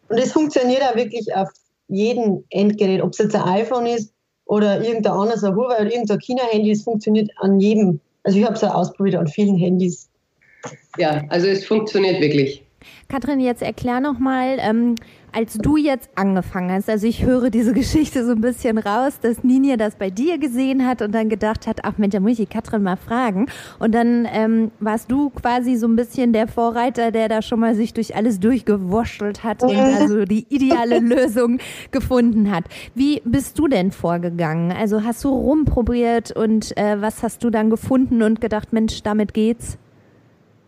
[0.09, 1.49] Und es funktioniert auch wirklich auf
[1.89, 4.13] jedem Endgerät, ob es jetzt ein iPhone ist
[4.47, 8.01] oder irgendein anderes, ein Huawei oder irgendein China-Handy, es funktioniert an jedem.
[8.25, 10.10] Also ich habe es ja ausprobiert an vielen Handys.
[10.99, 12.63] Ja, also es funktioniert wirklich.
[13.09, 14.95] Katrin, jetzt erklär nochmal, ähm,
[15.33, 19.45] als du jetzt angefangen hast, also ich höre diese Geschichte so ein bisschen raus, dass
[19.45, 22.39] Ninja das bei dir gesehen hat und dann gedacht hat, ach Mensch, da muss ich
[22.39, 23.47] die Katrin mal fragen.
[23.79, 27.75] Und dann ähm, warst du quasi so ein bisschen der Vorreiter, der da schon mal
[27.75, 31.59] sich durch alles durchgewurschtelt hat und also die ideale Lösung
[31.91, 32.65] gefunden hat.
[32.95, 34.73] Wie bist du denn vorgegangen?
[34.73, 39.35] Also hast du rumprobiert und äh, was hast du dann gefunden und gedacht, Mensch, damit
[39.35, 39.79] geht's?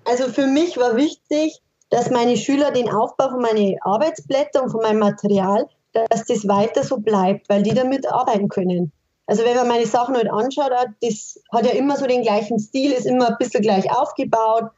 [0.04, 1.60] Also für mich war wichtig,
[1.90, 6.82] dass meine Schüler den Aufbau von meinen Arbeitsblättern und von meinem Material, dass das weiter
[6.82, 8.92] so bleibt, weil die damit arbeiten können.
[9.26, 12.58] Also wenn man meine Sachen heute halt anschaut, das hat ja immer so den gleichen
[12.58, 14.70] Stil, ist immer ein bisschen gleich aufgebaut.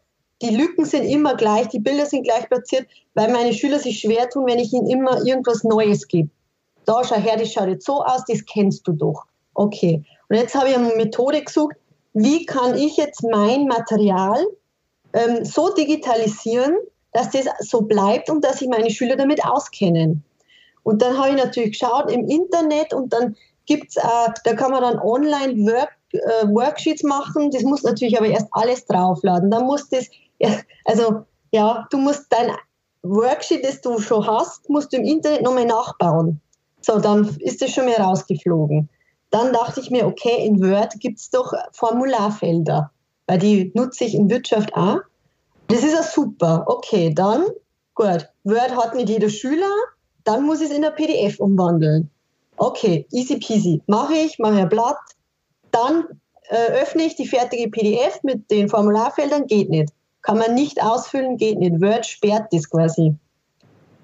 [0.42, 4.28] Die Lücken sind immer gleich, die Bilder sind gleich platziert, weil meine Schüler sich schwer
[4.28, 6.28] tun, wenn ich ihnen immer irgendwas Neues gebe.
[6.84, 9.24] Da schau her, das schaut jetzt so aus, das kennst du doch.
[9.54, 10.04] Okay.
[10.28, 11.76] Und jetzt habe ich eine Methode gesucht,
[12.12, 14.44] wie kann ich jetzt mein Material
[15.14, 16.76] ähm, so digitalisieren,
[17.12, 20.24] dass das so bleibt und dass sich meine Schüler damit auskennen.
[20.82, 24.70] Und dann habe ich natürlich geschaut im Internet und dann gibt es, äh, da kann
[24.70, 27.50] man dann online Work, äh, Worksheets machen.
[27.50, 29.50] Das muss natürlich aber erst alles draufladen.
[29.50, 30.50] Dann muss das, ja,
[30.84, 32.50] also ja, du musst dein
[33.02, 36.40] Worksheet, das du schon hast, musst du im Internet nochmal nachbauen.
[36.80, 38.90] So, dann ist das schon mal rausgeflogen.
[39.30, 42.90] Dann dachte ich mir, okay, in Word gibt es doch Formularfelder,
[43.26, 45.00] weil die nutze ich in Wirtschaft auch.
[45.68, 46.64] Das ist ja super.
[46.66, 47.46] Okay, dann,
[47.94, 48.28] gut.
[48.44, 49.70] Word hat nicht jeder Schüler,
[50.24, 52.10] dann muss ich es in ein PDF umwandeln.
[52.56, 53.82] Okay, easy peasy.
[53.86, 54.98] Mache ich, mache ein Blatt.
[55.70, 56.04] Dann
[56.48, 59.92] äh, öffne ich die fertige PDF mit den Formularfeldern, geht nicht.
[60.22, 61.80] Kann man nicht ausfüllen, geht nicht.
[61.80, 63.14] Word sperrt das quasi.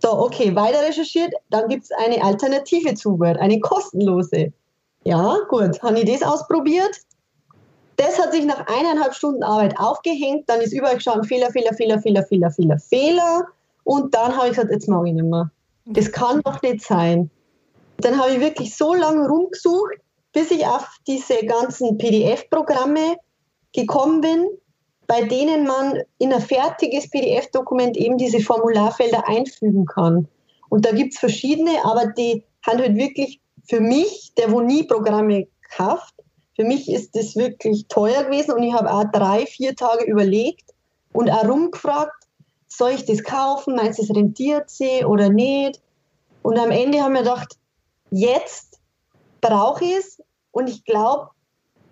[0.03, 4.53] So, okay, weiter recherchiert, dann gibt es eine Alternative zu Word, eine kostenlose.
[5.05, 6.97] Ja, gut, habe ich das ausprobiert?
[8.01, 12.01] Das hat sich nach eineinhalb Stunden Arbeit aufgehängt, dann ist überall geschaut, Fehler, Fehler, Fehler,
[12.01, 13.47] Fehler, Fehler, Fehler, Fehler.
[13.85, 15.51] Und dann habe ich gesagt, jetzt mache ich nicht mehr.
[15.85, 17.31] Das kann doch nicht sein.
[17.99, 19.97] Dann habe ich wirklich so lange rumgesucht,
[20.33, 23.17] bis ich auf diese ganzen PDF-Programme
[23.75, 24.47] gekommen bin,
[25.07, 30.27] bei denen man in ein fertiges PDF-Dokument eben diese Formularfelder einfügen kann.
[30.71, 34.85] Und da gibt es verschiedene, aber die haben halt wirklich für mich, der wo nie
[34.85, 36.15] Programme kauft,
[36.61, 40.75] für mich ist das wirklich teuer gewesen und ich habe auch drei, vier Tage überlegt,
[41.15, 42.27] und auch rumgefragt,
[42.69, 43.77] soll ich das kaufen?
[43.77, 45.81] Meinst du, es rentiert sie oder nicht?
[46.43, 47.57] Und am Ende haben wir gedacht,
[48.11, 48.79] jetzt
[49.41, 51.31] brauche ich es und ich glaube,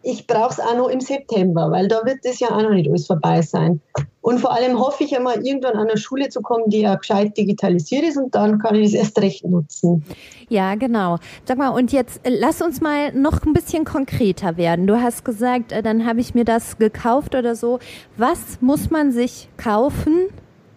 [0.09, 2.89] ich brauche es auch noch im September, weil da wird das ja auch noch nicht
[2.89, 3.81] alles vorbei sein.
[4.23, 7.37] Und vor allem hoffe ich einmal, irgendwann an eine Schule zu kommen, die ja gescheit
[7.37, 10.03] digitalisiert ist und dann kann ich das erst recht nutzen.
[10.49, 11.19] Ja, genau.
[11.45, 14.87] Sag mal, und jetzt äh, lass uns mal noch ein bisschen konkreter werden.
[14.87, 17.79] Du hast gesagt, äh, dann habe ich mir das gekauft oder so.
[18.17, 20.29] Was muss man sich kaufen,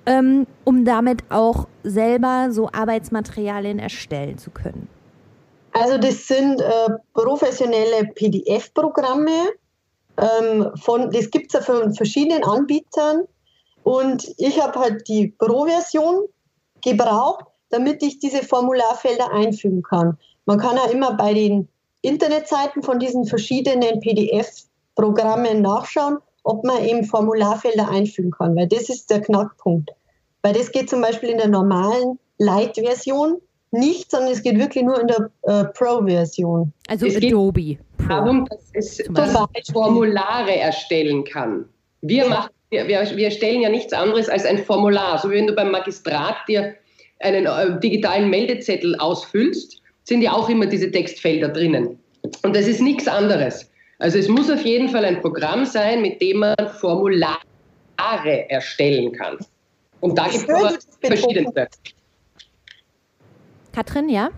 [0.06, 4.90] ähm, um damit auch selber so Arbeitsmaterialien erstellen zu können?
[5.74, 9.52] Also das sind äh, professionelle PDF-Programme.
[10.18, 10.72] Ähm,
[11.12, 13.24] das gibt es ja von verschiedenen Anbietern.
[13.84, 16.26] Und ich habe halt die Pro-Version
[16.84, 20.18] gebraucht, damit ich diese Formularfelder einfügen kann.
[20.46, 21.68] Man kann ja immer bei den
[22.02, 29.10] Internetseiten von diesen verschiedenen PDF-Programmen nachschauen, ob man eben Formularfelder einfügen kann, weil das ist
[29.10, 29.92] der Knackpunkt.
[30.42, 33.40] Weil das geht zum Beispiel in der normalen Light-Version
[33.72, 36.72] nicht, sondern es geht wirklich nur in der äh, Pro-Version.
[36.88, 37.78] Also es Adobe.
[37.98, 38.08] Pro.
[38.08, 39.04] Darum, dass es
[39.72, 41.66] Formulare erstellen kann.
[42.02, 45.18] Wir, machen, wir, wir erstellen ja nichts anderes als ein Formular.
[45.20, 46.76] So wie wenn du beim Magistrat dir
[47.20, 51.98] einen äh, digitalen Meldezettel ausfüllst, sind ja auch immer diese Textfelder drinnen.
[52.44, 53.70] Und das ist nichts anderes.
[54.00, 57.38] Also es muss auf jeden Fall ein Programm sein, mit dem man Formulare
[58.50, 59.38] erstellen kann.
[60.00, 61.68] Und da gibt es verschiedene.
[63.74, 64.30] Katrin, ja?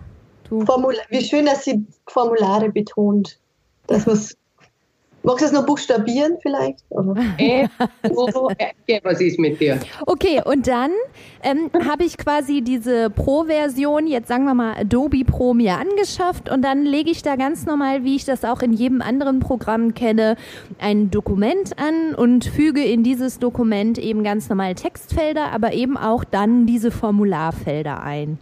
[0.48, 0.64] Du.
[0.64, 3.38] Formula Wie schön, dass sie Formulare betont.
[3.86, 4.36] Das muss.
[5.26, 6.80] Magst du es noch buchstabieren vielleicht?
[8.86, 9.80] Äh, was ist mit dir?
[10.06, 10.90] Okay, und dann
[11.42, 16.62] ähm, habe ich quasi diese Pro-Version, jetzt sagen wir mal Adobe Pro, mir angeschafft und
[16.62, 20.36] dann lege ich da ganz normal, wie ich das auch in jedem anderen Programm kenne,
[20.78, 26.24] ein Dokument an und füge in dieses Dokument eben ganz normal Textfelder, aber eben auch
[26.24, 28.38] dann diese Formularfelder ein.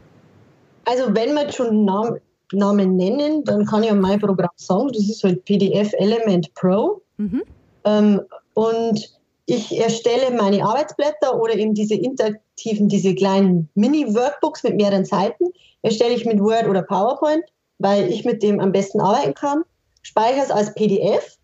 [0.85, 2.21] Also wenn wir schon Namen,
[2.53, 7.01] Namen nennen, dann kann ich ja mein Programm sagen, das ist halt PDF Element Pro.
[7.17, 7.43] Mhm.
[7.85, 8.21] Ähm,
[8.55, 9.13] und
[9.47, 15.47] ich erstelle meine Arbeitsblätter oder eben diese interaktiven, diese kleinen Mini-Workbooks mit mehreren Seiten,
[15.83, 17.45] erstelle ich mit Word oder PowerPoint,
[17.79, 19.65] weil ich mit dem am besten arbeiten kann,
[20.03, 21.39] speichere es als PDF,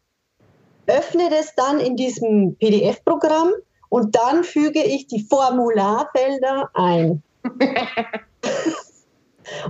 [0.86, 3.52] öffne das dann in diesem PDF-Programm
[3.88, 7.22] und dann füge ich die Formularfelder ein.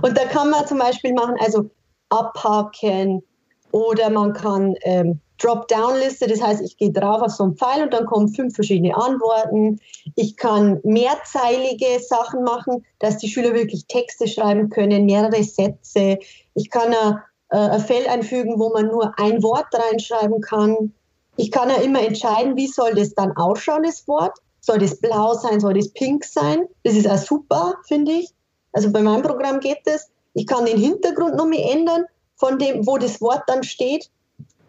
[0.01, 1.69] Und da kann man zum Beispiel machen, also
[2.09, 3.23] abhaken
[3.71, 7.93] oder man kann ähm, Drop-Down-Liste, das heißt, ich gehe drauf auf so einen Pfeil und
[7.93, 9.79] dann kommen fünf verschiedene Antworten.
[10.15, 16.19] Ich kann mehrzeilige Sachen machen, dass die Schüler wirklich Texte schreiben können, mehrere Sätze.
[16.55, 17.19] Ich kann ein,
[17.51, 20.93] äh, ein Feld einfügen, wo man nur ein Wort reinschreiben kann.
[21.37, 24.37] Ich kann ja immer entscheiden, wie soll das dann ausschauen, das Wort.
[24.59, 26.67] Soll das blau sein, soll das pink sein?
[26.83, 28.33] Das ist auch super, finde ich.
[28.71, 30.09] Also bei meinem Programm geht das.
[30.33, 32.05] Ich kann den Hintergrund noch mal ändern,
[32.35, 34.09] von dem, wo das Wort dann steht,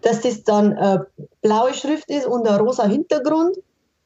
[0.02, 0.98] dass das dann äh,
[1.42, 3.56] blaue Schrift ist und ein rosa Hintergrund,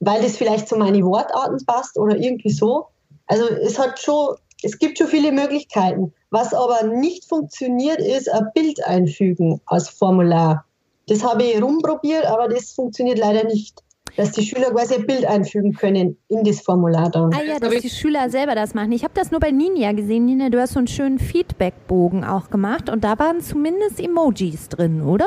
[0.01, 2.89] weil das vielleicht zu meinen Wortarten passt oder irgendwie so.
[3.27, 6.13] Also es hat schon, es gibt schon viele Möglichkeiten.
[6.31, 10.65] Was aber nicht funktioniert, ist ein Bild einfügen als Formular.
[11.07, 13.83] Das habe ich rumprobiert, aber das funktioniert leider nicht
[14.17, 17.33] dass die Schüler quasi ein Bild einfügen können in das Formular dann.
[17.35, 18.93] Ah ja, dass die Schüler selber das machen.
[18.93, 20.27] Ich habe das nur bei Ninja gesehen.
[20.27, 25.03] Nina, du hast so einen schönen Feedbackbogen auch gemacht und da waren zumindest Emojis drin,
[25.03, 25.27] oder?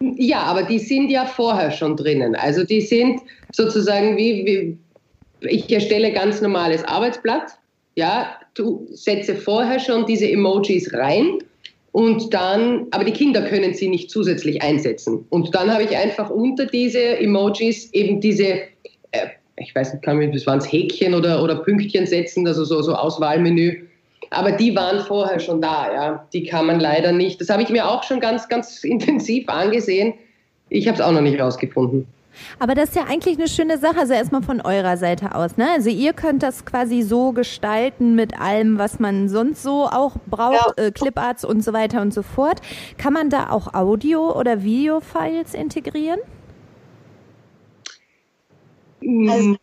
[0.00, 2.34] Ja, aber die sind ja vorher schon drinnen.
[2.34, 3.20] Also die sind
[3.52, 4.78] sozusagen wie,
[5.40, 7.52] wie ich erstelle ganz normales Arbeitsblatt.
[7.94, 11.38] Ja, du setze vorher schon diese Emojis rein
[11.92, 15.26] und dann, aber die Kinder können sie nicht zusätzlich einsetzen.
[15.28, 18.62] Und dann habe ich einfach unter diese Emojis eben diese,
[19.10, 19.28] äh,
[19.58, 22.80] ich weiß nicht, kann man, das waren es Häkchen oder, oder Pünktchen setzen, also so,
[22.80, 23.82] so Auswahlmenü.
[24.30, 26.28] Aber die waren vorher schon da, ja.
[26.32, 27.38] Die kann man leider nicht.
[27.42, 30.14] Das habe ich mir auch schon ganz, ganz intensiv angesehen.
[30.70, 32.06] Ich habe es auch noch nicht rausgefunden.
[32.58, 35.56] Aber das ist ja eigentlich eine schöne Sache, also erstmal von eurer Seite aus.
[35.56, 35.68] Ne?
[35.70, 40.78] Also ihr könnt das quasi so gestalten mit allem, was man sonst so auch braucht,
[40.78, 40.84] ja.
[40.84, 42.60] äh, Cliparts und so weiter und so fort.
[42.98, 46.20] Kann man da auch Audio- oder Video-Files integrieren?
[49.00, 49.56] Hm, also,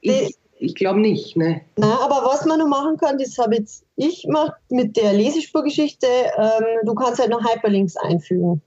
[0.00, 1.36] ich, ich glaube nicht.
[1.36, 1.62] Ne?
[1.76, 6.06] Na, aber was man noch machen kann, das habe jetzt ich gemacht mit der Lesespurgeschichte.
[6.06, 8.60] Ähm, du kannst halt noch Hyperlinks einfügen.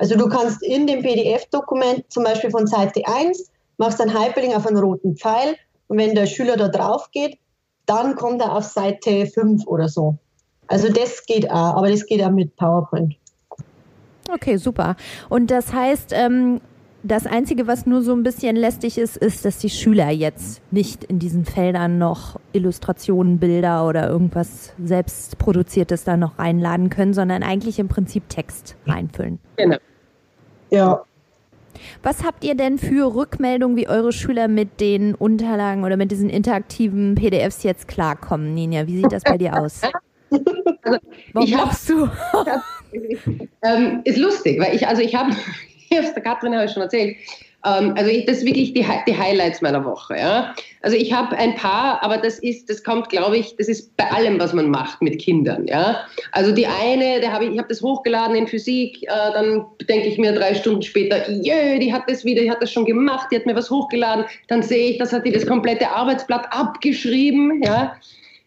[0.00, 4.66] Also du kannst in dem PDF-Dokument zum Beispiel von Seite 1 machst einen Hyperlink auf
[4.66, 5.56] einen roten Pfeil
[5.88, 7.38] und wenn der Schüler da drauf geht,
[7.84, 10.16] dann kommt er auf Seite 5 oder so.
[10.68, 13.14] Also das geht auch, aber das geht auch mit PowerPoint.
[14.32, 14.96] Okay, super.
[15.28, 16.62] Und das heißt, ähm,
[17.02, 21.02] Das Einzige, was nur so ein bisschen lästig ist, ist, dass die Schüler jetzt nicht
[21.04, 27.78] in diesen Feldern noch Illustrationen, Bilder oder irgendwas selbstproduziertes da noch reinladen können, sondern eigentlich
[27.78, 29.38] im Prinzip Text reinfüllen.
[29.56, 29.78] Genau.
[30.70, 31.04] Ja.
[32.02, 36.28] Was habt ihr denn für Rückmeldungen, wie eure Schüler mit den Unterlagen oder mit diesen
[36.28, 38.86] interaktiven PDFs jetzt klarkommen, Ninja?
[38.86, 39.82] Wie sieht das bei dir aus?
[39.82, 39.94] Also,
[41.32, 42.08] Warum ich hab, du?
[42.08, 42.62] Hab,
[43.62, 47.16] ähm, ist lustig, weil ich, also ich habe aus der Katrin habe ich schon erzählt.
[47.64, 50.16] Ähm, also ich, das ist wirklich die, die Highlights meiner Woche.
[50.16, 50.54] Ja?
[50.82, 54.10] Also ich habe ein paar, aber das ist, das kommt, glaube ich, das ist bei
[54.10, 55.66] allem, was man macht mit Kindern.
[55.66, 56.06] Ja?
[56.32, 60.08] Also die eine, da habe ich, ich habe das hochgeladen in Physik, äh, dann denke
[60.08, 63.28] ich mir drei Stunden später, jö, die hat das wieder, die hat das schon gemacht,
[63.30, 64.24] die hat mir was hochgeladen.
[64.48, 67.62] Dann sehe ich, das hat die das komplette Arbeitsblatt abgeschrieben.
[67.62, 67.96] Ja?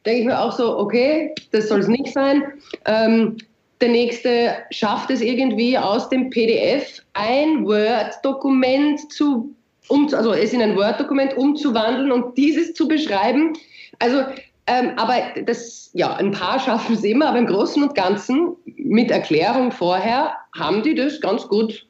[0.06, 2.44] Denke ich mir auch so, okay, das soll es nicht sein.
[2.86, 3.38] Ähm,
[3.82, 9.54] der nächste schafft es irgendwie aus dem PDF ein Word-Dokument zu,
[9.88, 13.54] um, also es in ein Word-Dokument umzuwandeln und dieses zu beschreiben.
[14.00, 14.24] Also,
[14.68, 19.12] ähm, aber das, ja, ein paar schaffen es immer, aber im Großen und Ganzen mit
[19.12, 21.86] Erklärung vorher haben die das ganz gut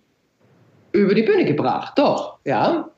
[0.94, 1.94] über die Bühne gebracht.
[1.98, 2.90] Doch, ja.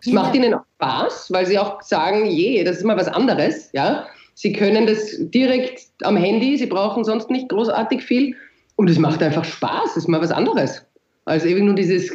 [0.00, 0.14] Es ja.
[0.14, 4.06] macht ihnen auch Spaß, weil sie auch sagen, je, das ist mal was anderes, ja.
[4.42, 8.34] Sie können das direkt am Handy, Sie brauchen sonst nicht großartig viel
[8.74, 10.84] und es macht einfach Spaß, das ist mal was anderes,
[11.26, 12.12] als eben nur dieses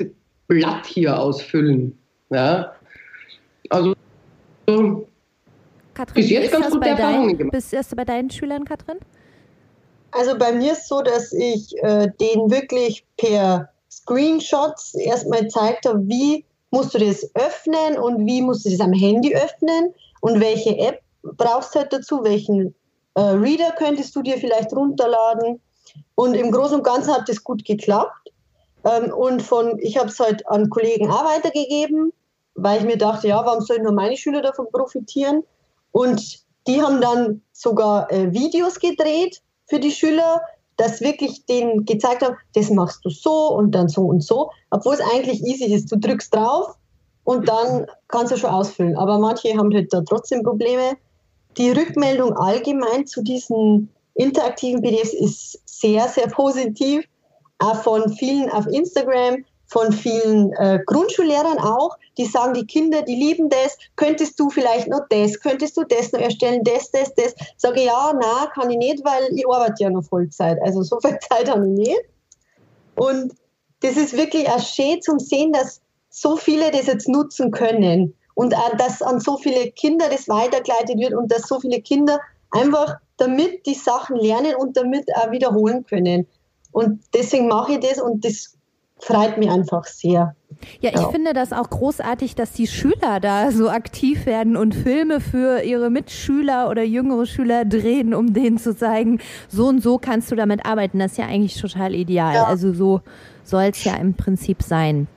[0.49, 1.97] Blatt hier ausfüllen.
[2.29, 2.73] Ja?
[3.69, 3.95] Also
[4.65, 5.05] Katrin,
[6.15, 7.53] bis jetzt ganz gute Erfahrungen gemacht.
[7.53, 8.97] Bist du bei deinen Schülern, Katrin?
[10.11, 16.05] Also bei mir ist so, dass ich äh, denen wirklich per Screenshots erstmal gezeigt habe,
[16.09, 20.77] wie musst du das öffnen und wie musst du das am Handy öffnen und welche
[20.77, 22.75] App brauchst halt dazu, welchen
[23.15, 25.59] äh, Reader könntest du dir vielleicht runterladen.
[26.15, 28.31] Und im Großen und Ganzen hat das gut geklappt.
[28.83, 32.13] Ähm, und von, ich habe es halt an Kollegen auch weitergegeben,
[32.55, 35.43] weil ich mir dachte, ja, warum sollen nur meine Schüler davon profitieren?
[35.91, 40.41] Und die haben dann sogar äh, Videos gedreht für die Schüler,
[40.75, 44.93] dass wirklich denen gezeigt haben, das machst du so und dann so und so, obwohl
[44.93, 45.91] es eigentlich easy ist.
[45.91, 46.75] Du drückst drauf
[47.23, 48.95] und dann kannst du schon ausfüllen.
[48.95, 50.97] Aber manche haben halt da trotzdem Probleme
[51.57, 57.05] die Rückmeldung allgemein zu diesen interaktiven PDFs ist sehr, sehr positiv.
[57.59, 63.15] Auch von vielen auf Instagram, von vielen äh, Grundschullehrern auch, die sagen, die Kinder, die
[63.15, 67.35] lieben das, könntest du vielleicht noch das, könntest du das noch erstellen, das, das, das.
[67.57, 70.57] Sage ja, na, kann ich nicht, weil ich arbeite ja noch Vollzeit.
[70.61, 72.01] Also so viel Zeit habe ich nicht.
[72.95, 73.33] Und
[73.81, 78.53] das ist wirklich auch schön zum sehen, dass so viele das jetzt nutzen können und
[78.53, 82.19] äh, dass an so viele Kinder das weitergeleitet wird und dass so viele Kinder
[82.51, 86.27] einfach damit die Sachen lernen und damit auch wiederholen können.
[86.71, 88.55] Und deswegen mache ich das und das
[88.99, 90.35] freut mich einfach sehr.
[90.81, 91.09] Ja, ich ja.
[91.09, 95.89] finde das auch großartig, dass die Schüler da so aktiv werden und Filme für ihre
[95.89, 99.19] Mitschüler oder jüngere Schüler drehen, um denen zu zeigen,
[99.49, 100.99] so und so kannst du damit arbeiten.
[100.99, 102.35] Das ist ja eigentlich total ideal.
[102.35, 102.43] Ja.
[102.43, 103.01] Also so
[103.43, 105.07] soll es ja im Prinzip sein.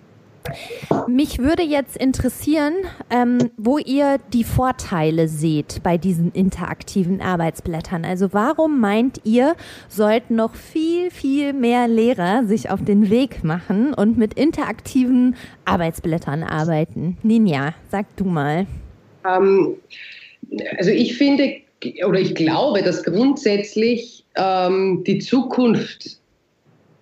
[1.06, 2.74] Mich würde jetzt interessieren,
[3.10, 8.04] ähm, wo ihr die Vorteile seht bei diesen interaktiven Arbeitsblättern.
[8.04, 9.54] Also warum meint ihr,
[9.88, 16.42] sollten noch viel, viel mehr Lehrer sich auf den Weg machen und mit interaktiven Arbeitsblättern
[16.42, 17.18] arbeiten?
[17.22, 18.66] Ninja, sag du mal.
[19.26, 19.76] Ähm,
[20.78, 21.56] also ich finde
[22.06, 26.19] oder ich glaube, dass grundsätzlich ähm, die Zukunft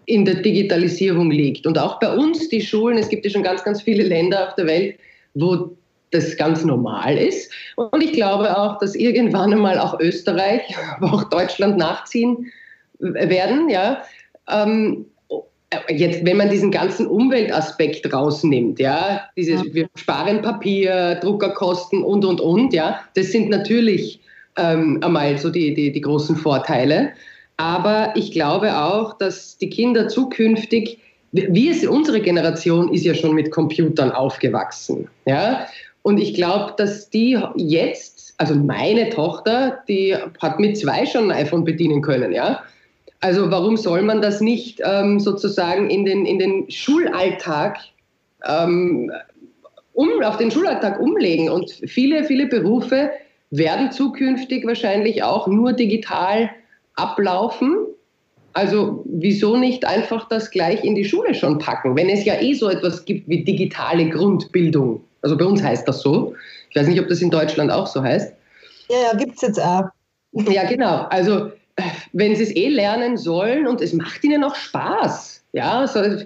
[0.09, 1.66] in der Digitalisierung liegt.
[1.66, 4.55] Und auch bei uns, die Schulen, es gibt ja schon ganz, ganz viele Länder auf
[4.55, 4.97] der Welt,
[5.35, 5.77] wo
[6.11, 7.53] das ganz normal ist.
[7.77, 10.62] Und ich glaube auch, dass irgendwann einmal auch Österreich,
[10.97, 12.51] aber auch Deutschland nachziehen
[12.99, 13.68] werden.
[13.68, 14.03] Ja.
[14.51, 15.05] Ähm,
[15.90, 22.40] jetzt, wenn man diesen ganzen Umweltaspekt rausnimmt, ja, dieses, wir sparen Papier, Druckerkosten und, und,
[22.40, 24.21] und, ja, das sind natürlich
[24.57, 27.12] ähm, einmal so die, die, die großen Vorteile.
[27.59, 31.01] Aber ich glaube auch, dass die Kinder zukünftig,
[31.33, 35.09] wie es unsere Generation ist ja schon mit Computern aufgewachsen.
[35.27, 35.66] Ja?
[36.03, 41.44] Und ich glaube, dass die jetzt, also meine Tochter, die hat mit zwei schon ein
[41.44, 42.33] iPhone bedienen können.
[42.33, 42.62] Ja?
[43.20, 47.78] Also warum soll man das nicht ähm, sozusagen in den, in den Schulalltag
[48.47, 49.11] ähm,
[49.95, 51.51] um, auf den Schulalltag umlegen?
[51.51, 53.11] Und viele, viele Berufe
[53.51, 56.51] werden zukünftig wahrscheinlich auch nur digital
[56.99, 57.86] ablaufen.
[58.53, 62.55] Also wieso nicht einfach das gleich in die Schule schon packen, wenn es ja eh
[62.55, 65.03] so etwas gibt wie digitale Grundbildung.
[65.22, 66.34] Also bei uns heißt das so.
[66.70, 68.32] Ich weiß nicht, ob das in Deutschland auch so heißt.
[68.88, 69.84] Ja, ja, gibt es jetzt auch.
[70.51, 71.07] Ja, genau.
[71.09, 71.51] Also
[72.12, 75.42] wenn sie es eh lernen sollen und es macht ihnen auch Spaß.
[75.53, 76.24] Ja, also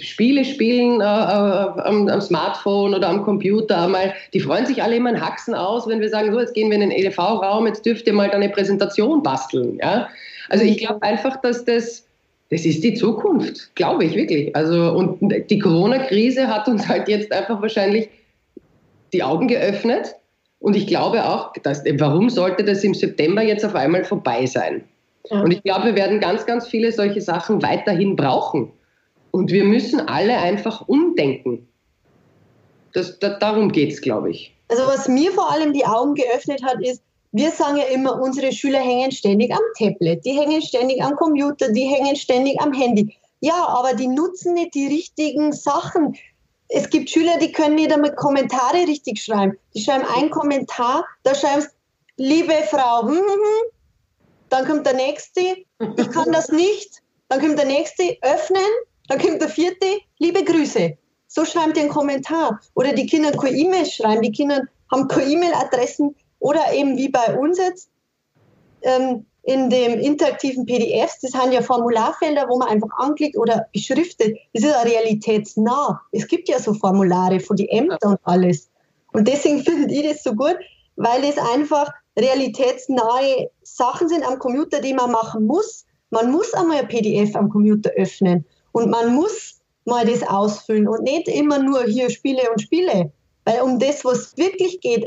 [0.00, 4.96] Spiele spielen äh, äh, am, am, Smartphone oder am Computer einmal, die freuen sich alle
[4.96, 7.86] immer in Haxen aus, wenn wir sagen, so, jetzt gehen wir in den EDV-Raum, jetzt
[7.86, 9.78] dürft ihr mal eine Präsentation basteln.
[9.80, 10.08] Ja?
[10.48, 12.06] Also ich glaube einfach, dass das,
[12.50, 14.54] das ist die Zukunft, glaube ich wirklich.
[14.54, 15.18] Also, und
[15.50, 18.08] die Corona-Krise hat uns halt jetzt einfach wahrscheinlich
[19.12, 20.14] die Augen geöffnet.
[20.60, 24.84] Und ich glaube auch, dass, warum sollte das im September jetzt auf einmal vorbei sein?
[25.30, 28.72] Und ich glaube, wir werden ganz, ganz viele solche Sachen weiterhin brauchen.
[29.30, 31.68] Und wir müssen alle einfach umdenken.
[32.92, 34.54] Das, da, darum geht es, glaube ich.
[34.68, 37.02] Also was mir vor allem die Augen geöffnet hat, ist,
[37.32, 41.70] wir sagen ja immer, unsere Schüler hängen ständig am Tablet, die hängen ständig am Computer,
[41.70, 43.14] die hängen ständig am Handy.
[43.40, 46.16] Ja, aber die nutzen nicht die richtigen Sachen.
[46.68, 49.56] Es gibt Schüler, die können nicht einmal Kommentare richtig schreiben.
[49.74, 51.68] Die schreiben einen Kommentar, da schreiben sie,
[52.16, 53.70] liebe Frau, hm, hm, hm.
[54.48, 58.60] dann kommt der nächste, ich kann das nicht, dann kommt der nächste, öffnen,
[59.08, 59.86] dann kommt der vierte,
[60.18, 60.96] liebe Grüße.
[61.26, 62.60] So schreibt ihr einen Kommentar.
[62.74, 64.22] Oder die Kinder keine E-Mail schreiben.
[64.22, 66.14] Die Kinder haben keine E-Mail-Adressen.
[66.38, 67.90] Oder eben wie bei uns jetzt
[68.82, 74.36] ähm, in dem interaktiven PDFs, das sind ja Formularfelder, wo man einfach anklickt oder beschriftet.
[74.52, 76.00] Das ist ja realitätsnah.
[76.12, 78.68] Es gibt ja so Formulare von die Ämter und alles.
[79.12, 80.56] Und deswegen finde ich das so gut,
[80.96, 85.86] weil es einfach realitätsnahe Sachen sind am Computer, die man machen muss.
[86.10, 88.44] Man muss einmal ein PDF am Computer öffnen.
[88.78, 93.10] Und man muss mal das ausfüllen und nicht immer nur hier Spiele und Spiele.
[93.44, 95.04] Weil um das, was wirklich geht,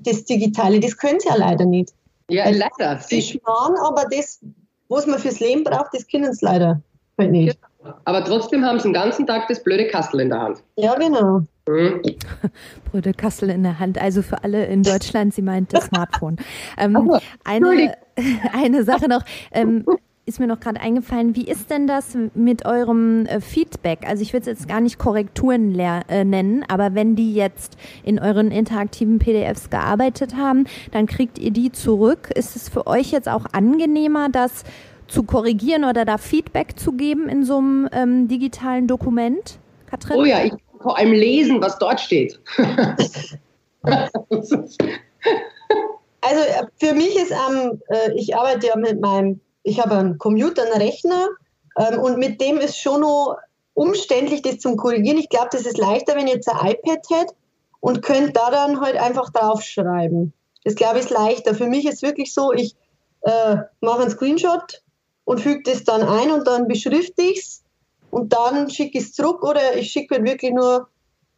[0.00, 1.94] das Digitale, das können sie ja leider nicht.
[2.28, 3.00] Ja, Weil leider.
[3.00, 4.40] Sie sparen, aber das,
[4.88, 6.82] was man fürs Leben braucht, das können sie leider
[7.18, 7.58] halt nicht.
[8.04, 10.62] Aber trotzdem haben sie den ganzen Tag das blöde Kastel in der Hand.
[10.76, 11.42] Ja, genau.
[11.66, 12.02] Mhm.
[12.90, 13.98] Blöde Kastel in der Hand.
[13.98, 16.36] Also für alle in Deutschland, sie meint das Smartphone.
[16.76, 17.10] Ähm,
[17.44, 17.94] eine,
[18.52, 19.22] eine Sache noch.
[19.52, 19.86] Ähm,
[20.28, 24.00] ist mir noch gerade eingefallen, wie ist denn das mit eurem äh, Feedback?
[24.06, 28.18] Also ich will es jetzt gar nicht Korrekturen äh, nennen, aber wenn die jetzt in
[28.18, 32.30] euren interaktiven PDFs gearbeitet haben, dann kriegt ihr die zurück.
[32.34, 34.64] Ist es für euch jetzt auch angenehmer, das
[35.06, 39.58] zu korrigieren oder da Feedback zu geben in so einem ähm, digitalen Dokument?
[39.86, 40.18] Katrin?
[40.18, 42.38] Oh ja, ich kann vor allem lesen, was dort steht.
[42.58, 44.56] also
[46.76, 47.80] für mich ist, ähm,
[48.16, 51.28] ich arbeite ja mit meinem ich habe einen Computer, einen Rechner
[51.78, 53.36] ähm, und mit dem ist schon noch
[53.74, 55.18] umständlich, das zum Korrigieren.
[55.18, 57.36] Ich glaube, das ist leichter, wenn ihr jetzt ein iPad hättet
[57.80, 60.32] und könnt da dann halt einfach draufschreiben.
[60.64, 61.54] Das glaube ich ist leichter.
[61.54, 62.74] Für mich ist wirklich so, ich
[63.22, 64.82] äh, mache einen Screenshot
[65.24, 67.62] und füge das dann ein und dann beschrifte ich es
[68.10, 70.88] und dann schicke ich es zurück oder ich schicke halt wirklich nur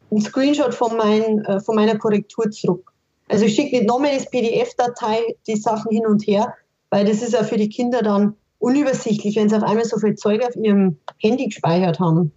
[0.09, 2.91] einen Screenshot von, mein, äh, von meiner Korrektur zurück.
[3.27, 6.53] Also ich schicke nicht nochmal das PDF-Datei, die Sachen hin und her,
[6.91, 10.15] weil das ist ja für die Kinder dann unübersichtlich, wenn sie auf einmal so viel
[10.15, 12.31] Zeug auf ihrem Handy gespeichert haben.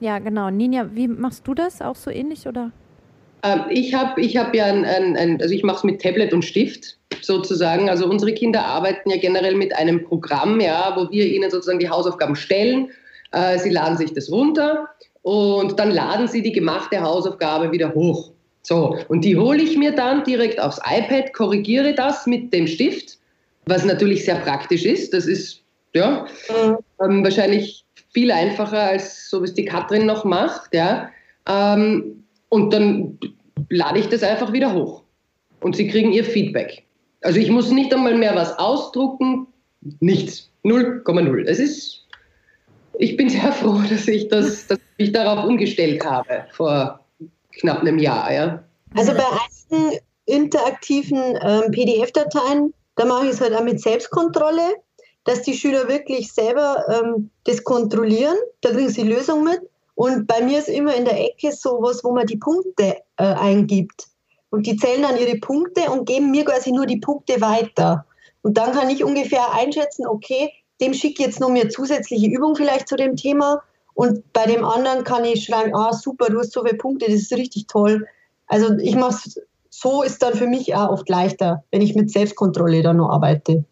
[0.00, 0.50] Ja, genau.
[0.50, 1.80] Ninja, wie machst du das?
[1.80, 2.72] Auch so ähnlich oder?
[3.42, 6.32] Ähm, ich habe ich hab ja ein, ein, ein also ich mache es mit Tablet
[6.32, 7.88] und Stift sozusagen.
[7.88, 11.88] Also unsere Kinder arbeiten ja generell mit einem Programm, ja, wo wir ihnen sozusagen die
[11.88, 12.90] Hausaufgaben stellen.
[13.32, 14.88] Äh, sie laden sich das runter
[15.22, 18.32] und dann laden sie die gemachte Hausaufgabe wieder hoch.
[18.62, 23.18] So, und die hole ich mir dann direkt aufs iPad, korrigiere das mit dem Stift
[23.66, 25.12] was natürlich sehr praktisch ist.
[25.12, 25.62] Das ist
[25.94, 26.76] ja mhm.
[27.02, 30.74] ähm, wahrscheinlich viel einfacher als so, wie es die Katrin noch macht.
[30.74, 31.10] Ja.
[31.48, 33.18] Ähm, und dann
[33.68, 35.02] lade ich das einfach wieder hoch
[35.60, 36.84] und sie kriegen ihr Feedback.
[37.22, 39.46] Also ich muss nicht einmal mehr was ausdrucken,
[40.00, 41.44] nichts, 0,0.
[41.46, 42.06] Es ist,
[42.98, 47.00] ich bin sehr froh, dass ich das, dass ich darauf umgestellt habe vor
[47.60, 48.32] knapp einem Jahr.
[48.32, 48.64] Ja.
[48.94, 49.24] Also bei
[49.70, 54.76] einigen interaktiven ähm, PDF-Dateien da mache ich es halt auch mit Selbstkontrolle,
[55.24, 58.36] dass die Schüler wirklich selber ähm, das kontrollieren.
[58.60, 59.60] Da kriegen sie Lösung mit.
[59.94, 64.08] Und bei mir ist immer in der Ecke sowas, wo man die Punkte äh, eingibt.
[64.50, 68.04] Und die zählen dann ihre Punkte und geben mir quasi nur die Punkte weiter.
[68.42, 72.54] Und dann kann ich ungefähr einschätzen, okay, dem schicke ich jetzt noch mehr zusätzliche Übung
[72.54, 73.62] vielleicht zu dem Thema.
[73.94, 77.22] Und bei dem anderen kann ich schreiben, ah super, du hast so viele Punkte, das
[77.22, 78.06] ist richtig toll.
[78.46, 79.40] Also ich mache es
[79.78, 83.64] so ist dann für mich auch oft leichter, wenn ich mit Selbstkontrolle dann noch arbeite.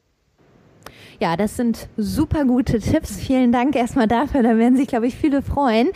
[1.21, 3.17] Ja, das sind super gute Tipps.
[3.17, 4.43] Vielen Dank erstmal dafür.
[4.43, 5.89] Da werden sich, glaube ich, viele freuen.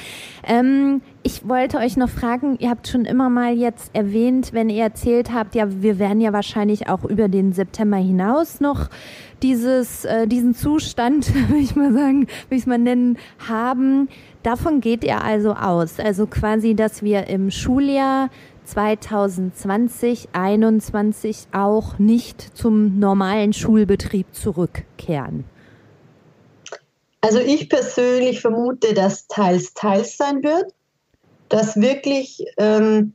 [0.47, 4.85] Ähm, ich wollte euch noch fragen, ihr habt schon immer mal jetzt erwähnt, wenn ihr
[4.85, 8.89] erzählt habt, ja, wir werden ja wahrscheinlich auch über den September hinaus noch
[9.43, 14.09] dieses, äh, diesen Zustand, will ich mal sagen, will ich es mal nennen, haben.
[14.43, 15.99] Davon geht ihr also aus.
[15.99, 18.31] Also quasi, dass wir im Schuljahr
[18.69, 25.45] 2020, 2021 auch nicht zum normalen Schulbetrieb zurückkehren?
[27.21, 30.73] Also ich persönlich vermute, dass teils teils sein wird,
[31.49, 33.14] dass wirklich ähm,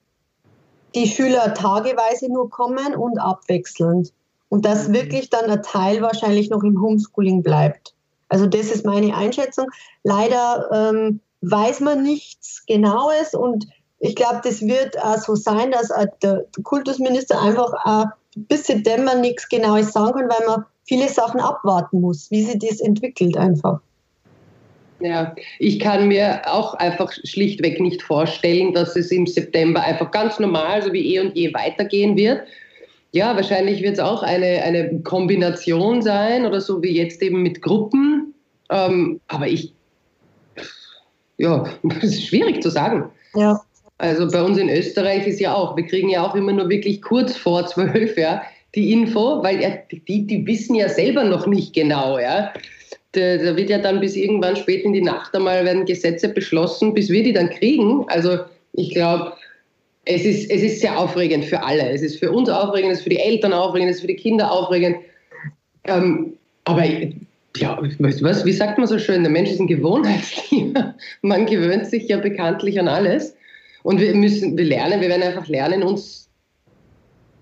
[0.95, 4.11] die Schüler tageweise nur kommen und abwechselnd.
[4.49, 4.93] Und dass mhm.
[4.93, 7.93] wirklich dann ein Teil wahrscheinlich noch im Homeschooling bleibt.
[8.29, 9.67] Also das ist meine Einschätzung.
[10.03, 13.67] Leider ähm, weiß man nichts Genaues und
[14.03, 15.87] ich glaube, das wird auch so sein, dass
[16.21, 22.01] der Kultusminister einfach auch bis September nichts Genaues sagen kann, weil man viele Sachen abwarten
[22.01, 23.79] muss, wie sich das entwickelt einfach.
[24.99, 30.37] Ja, ich kann mir auch einfach schlichtweg nicht vorstellen, dass es im September einfach ganz
[30.37, 32.41] normal, so wie eh und je weitergehen wird.
[33.13, 37.61] Ja, wahrscheinlich wird es auch eine, eine Kombination sein oder so wie jetzt eben mit
[37.61, 38.33] Gruppen.
[38.69, 39.73] Ähm, aber ich,
[41.37, 43.09] ja, das ist schwierig zu sagen.
[43.35, 43.61] Ja.
[44.03, 47.01] Also bei uns in Österreich ist ja auch, wir kriegen ja auch immer nur wirklich
[47.01, 48.41] kurz vor zwölf, ja,
[48.75, 52.51] die Info, weil ja, die, die wissen ja selber noch nicht genau, ja.
[53.13, 56.93] Da, da wird ja dann bis irgendwann spät in die Nacht einmal werden Gesetze beschlossen,
[56.93, 58.03] bis wir die dann kriegen.
[58.09, 58.39] Also
[58.73, 59.33] ich glaube,
[60.03, 61.89] es ist, es ist sehr aufregend für alle.
[61.91, 64.17] Es ist für uns aufregend, es ist für die Eltern aufregend, es ist für die
[64.17, 64.97] Kinder aufregend.
[65.85, 66.33] Ähm,
[66.65, 66.83] aber
[67.55, 70.93] ja, weißt was, wie sagt man so schön, der Mensch ist ein Gewohnheitstier.
[71.21, 73.35] Man gewöhnt sich ja bekanntlich an alles.
[73.83, 76.29] Und wir müssen, wir lernen, wir werden einfach lernen, uns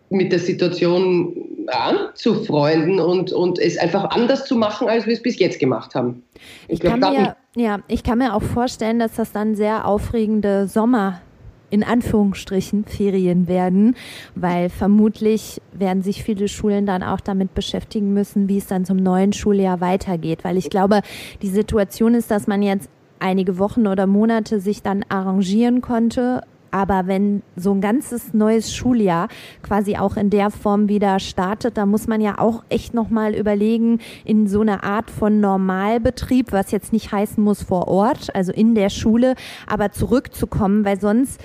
[0.10, 1.36] mit der Situation
[1.68, 6.24] anzufreunden und, und es einfach anders zu machen, als wir es bis jetzt gemacht haben.
[6.68, 9.88] Ich, ich glaub, kann mir, ja, ich kann mir auch vorstellen, dass das dann sehr
[9.88, 11.22] aufregende Sommer
[11.70, 13.96] in Anführungsstrichen Ferien werden,
[14.36, 18.98] weil vermutlich werden sich viele Schulen dann auch damit beschäftigen müssen, wie es dann zum
[18.98, 21.02] neuen Schuljahr weitergeht, weil ich glaube,
[21.42, 22.90] die Situation ist, dass man jetzt
[23.22, 26.42] einige Wochen oder Monate sich dann arrangieren konnte.
[26.72, 29.28] Aber wenn so ein ganzes neues Schuljahr
[29.62, 34.00] quasi auch in der Form wieder startet, da muss man ja auch echt nochmal überlegen,
[34.24, 38.74] in so eine Art von Normalbetrieb, was jetzt nicht heißen muss vor Ort, also in
[38.74, 39.36] der Schule,
[39.68, 41.42] aber zurückzukommen, weil sonst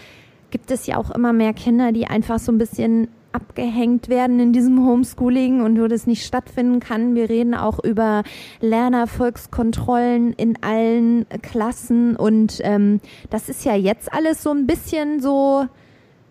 [0.51, 4.53] gibt es ja auch immer mehr Kinder, die einfach so ein bisschen abgehängt werden in
[4.55, 7.15] diesem Homeschooling und wo das nicht stattfinden kann.
[7.15, 8.23] Wir reden auch über
[8.61, 15.67] Lernerfolgskontrollen in allen Klassen und ähm, das ist ja jetzt alles so ein bisschen so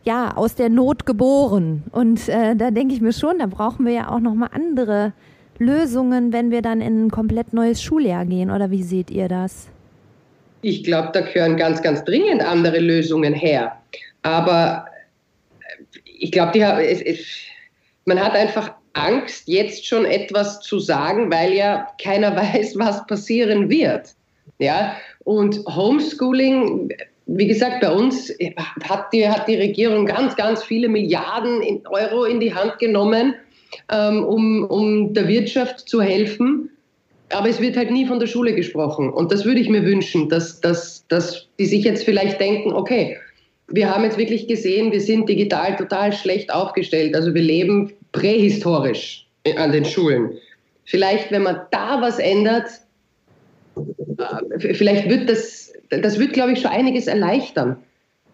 [0.03, 3.93] ja aus der Not geboren und äh, da denke ich mir schon, da brauchen wir
[3.93, 5.13] ja auch noch mal andere
[5.59, 9.69] Lösungen, wenn wir dann in ein komplett neues Schuljahr gehen oder wie seht ihr das?
[10.61, 13.73] Ich glaube, da gehören ganz, ganz dringend andere Lösungen her.
[14.23, 14.87] Aber
[16.19, 16.59] ich glaube,
[18.05, 23.69] man hat einfach Angst, jetzt schon etwas zu sagen, weil ja keiner weiß, was passieren
[23.69, 24.15] wird.
[24.57, 24.95] Ja,
[25.25, 26.89] und Homeschooling,
[27.25, 28.33] wie gesagt, bei uns
[28.83, 33.35] hat die, hat die Regierung ganz, ganz viele Milliarden Euro in die Hand genommen,
[33.91, 36.69] ähm, um, um der Wirtschaft zu helfen.
[37.33, 39.11] Aber es wird halt nie von der Schule gesprochen.
[39.11, 43.17] Und das würde ich mir wünschen, dass, dass, dass die sich jetzt vielleicht denken, okay,
[43.67, 47.15] wir haben jetzt wirklich gesehen, wir sind digital total schlecht aufgestellt.
[47.15, 50.37] Also wir leben prähistorisch an den Schulen.
[50.85, 52.69] Vielleicht, wenn man da was ändert,
[53.75, 57.77] äh, vielleicht wird das, das wird, glaube ich, schon einiges erleichtern.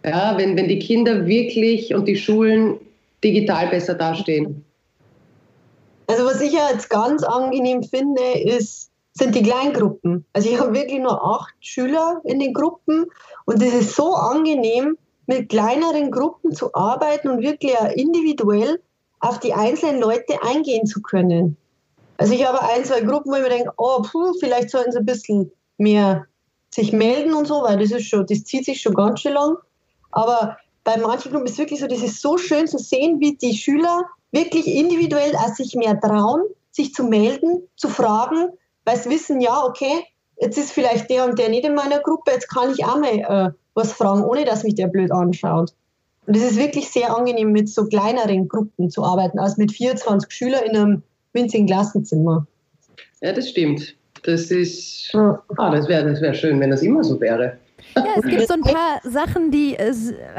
[0.04, 2.80] Ja, wenn, wenn die Kinder wirklich und die Schulen
[3.24, 4.66] digital besser dastehen.
[6.08, 10.26] Also was ich ja jetzt ganz angenehm finde, ist, sind die Kleingruppen.
[10.34, 13.06] Also ich habe wirklich nur acht Schüler in den Gruppen
[13.46, 14.98] und das ist so angenehm,
[15.32, 18.82] mit kleineren Gruppen zu arbeiten und wirklich individuell
[19.22, 21.56] auf die einzelnen Leute eingehen zu können.
[22.18, 24.98] Also ich habe ein, zwei Gruppen, wo ich mir denke, oh, puh, vielleicht sollten sie
[24.98, 26.26] ein bisschen mehr
[26.70, 29.56] sich melden und so, weil das ist schon, das zieht sich schon ganz schön lang.
[30.12, 33.38] Aber bei manchen Gruppen ist es wirklich so, das ist so schön zu sehen, wie
[33.38, 34.04] die Schüler
[34.34, 38.50] wirklich individuell auch sich mehr trauen, sich zu melden, zu fragen,
[38.84, 40.04] weil sie wissen, ja, okay,
[40.42, 43.14] jetzt ist vielleicht der und der nicht in meiner Gruppe, jetzt kann ich auch mal
[43.14, 45.74] äh, was fragen, ohne dass mich der blöd anschaut.
[46.28, 50.32] Und es ist wirklich sehr angenehm, mit so kleineren Gruppen zu arbeiten, als mit 24
[50.32, 51.03] Schülern in einem
[51.34, 52.45] winzigen Klassenzimmer.
[53.22, 53.95] Ja, das stimmt.
[54.24, 57.57] Das ist, ah, das wäre das wär schön, wenn das immer so wäre.
[57.96, 59.94] Ja, es gibt so ein paar Sachen, die äh,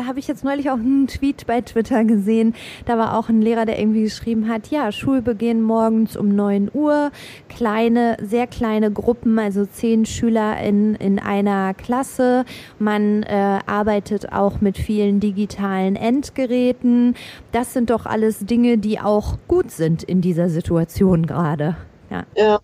[0.07, 2.55] habe ich jetzt neulich auch einen Tweet bei Twitter gesehen.
[2.86, 7.11] Da war auch ein Lehrer, der irgendwie geschrieben hat, ja, Schulbeginn morgens um 9 Uhr,
[7.48, 12.44] kleine, sehr kleine Gruppen, also zehn Schüler in, in einer Klasse.
[12.78, 17.14] Man äh, arbeitet auch mit vielen digitalen Endgeräten.
[17.53, 21.76] Das sind doch alles Dinge, die auch gut sind in dieser Situation gerade.
[22.11, 22.24] Ja.
[22.36, 22.61] ja.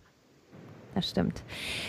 [0.99, 1.43] Das stimmt.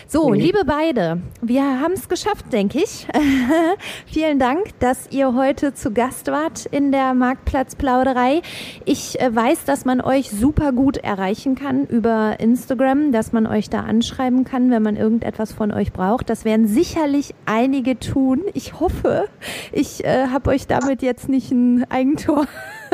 [0.06, 0.34] So, mhm.
[0.34, 3.08] liebe beide, wir haben es geschafft, denke ich.
[4.06, 8.42] Vielen Dank, dass ihr heute zu Gast wart in der Marktplatzplauderei.
[8.84, 13.68] Ich äh, weiß, dass man euch super gut erreichen kann über Instagram, dass man euch
[13.68, 16.30] da anschreiben kann, wenn man irgendetwas von euch braucht.
[16.30, 18.42] Das werden sicherlich einige tun.
[18.54, 19.28] Ich hoffe,
[19.72, 22.46] ich äh, habe euch damit jetzt nicht ein Eigentor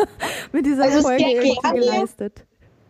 [0.52, 1.24] mit dieser also Folge
[1.74, 2.46] geleistet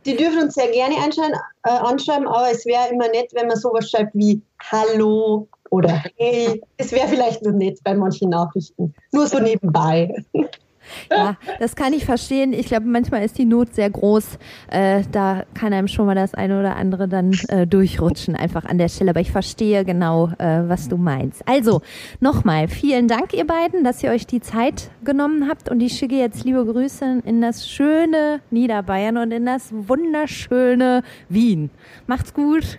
[0.07, 3.91] die dürfen uns sehr gerne äh, anschreiben, aber es wäre immer nett, wenn man sowas
[3.91, 4.41] schreibt wie
[4.71, 6.63] Hallo oder Hey.
[6.77, 8.95] Es wäre vielleicht nur nett bei manchen Nachrichten.
[9.13, 10.15] Nur so nebenbei.
[11.11, 12.53] Ja, das kann ich verstehen.
[12.53, 14.39] Ich glaube, manchmal ist die Not sehr groß.
[14.71, 18.79] Äh, da kann einem schon mal das eine oder andere dann äh, durchrutschen, einfach an
[18.79, 19.11] der Stelle.
[19.11, 21.47] Aber ich verstehe genau, äh, was du meinst.
[21.47, 21.83] Also,
[22.21, 25.69] nochmal, vielen Dank, ihr beiden, dass ihr euch die Zeit genommen habt.
[25.69, 31.71] Und ich schicke jetzt liebe Grüße in das schöne Niederbayern und in das wunderschöne Wien.
[32.07, 32.79] Macht's gut.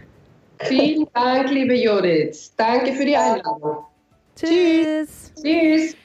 [0.59, 2.53] Vielen Dank, liebe Judith.
[2.57, 3.85] Danke für die Einladung.
[4.35, 5.33] Tschüss.
[5.41, 5.95] Tschüss.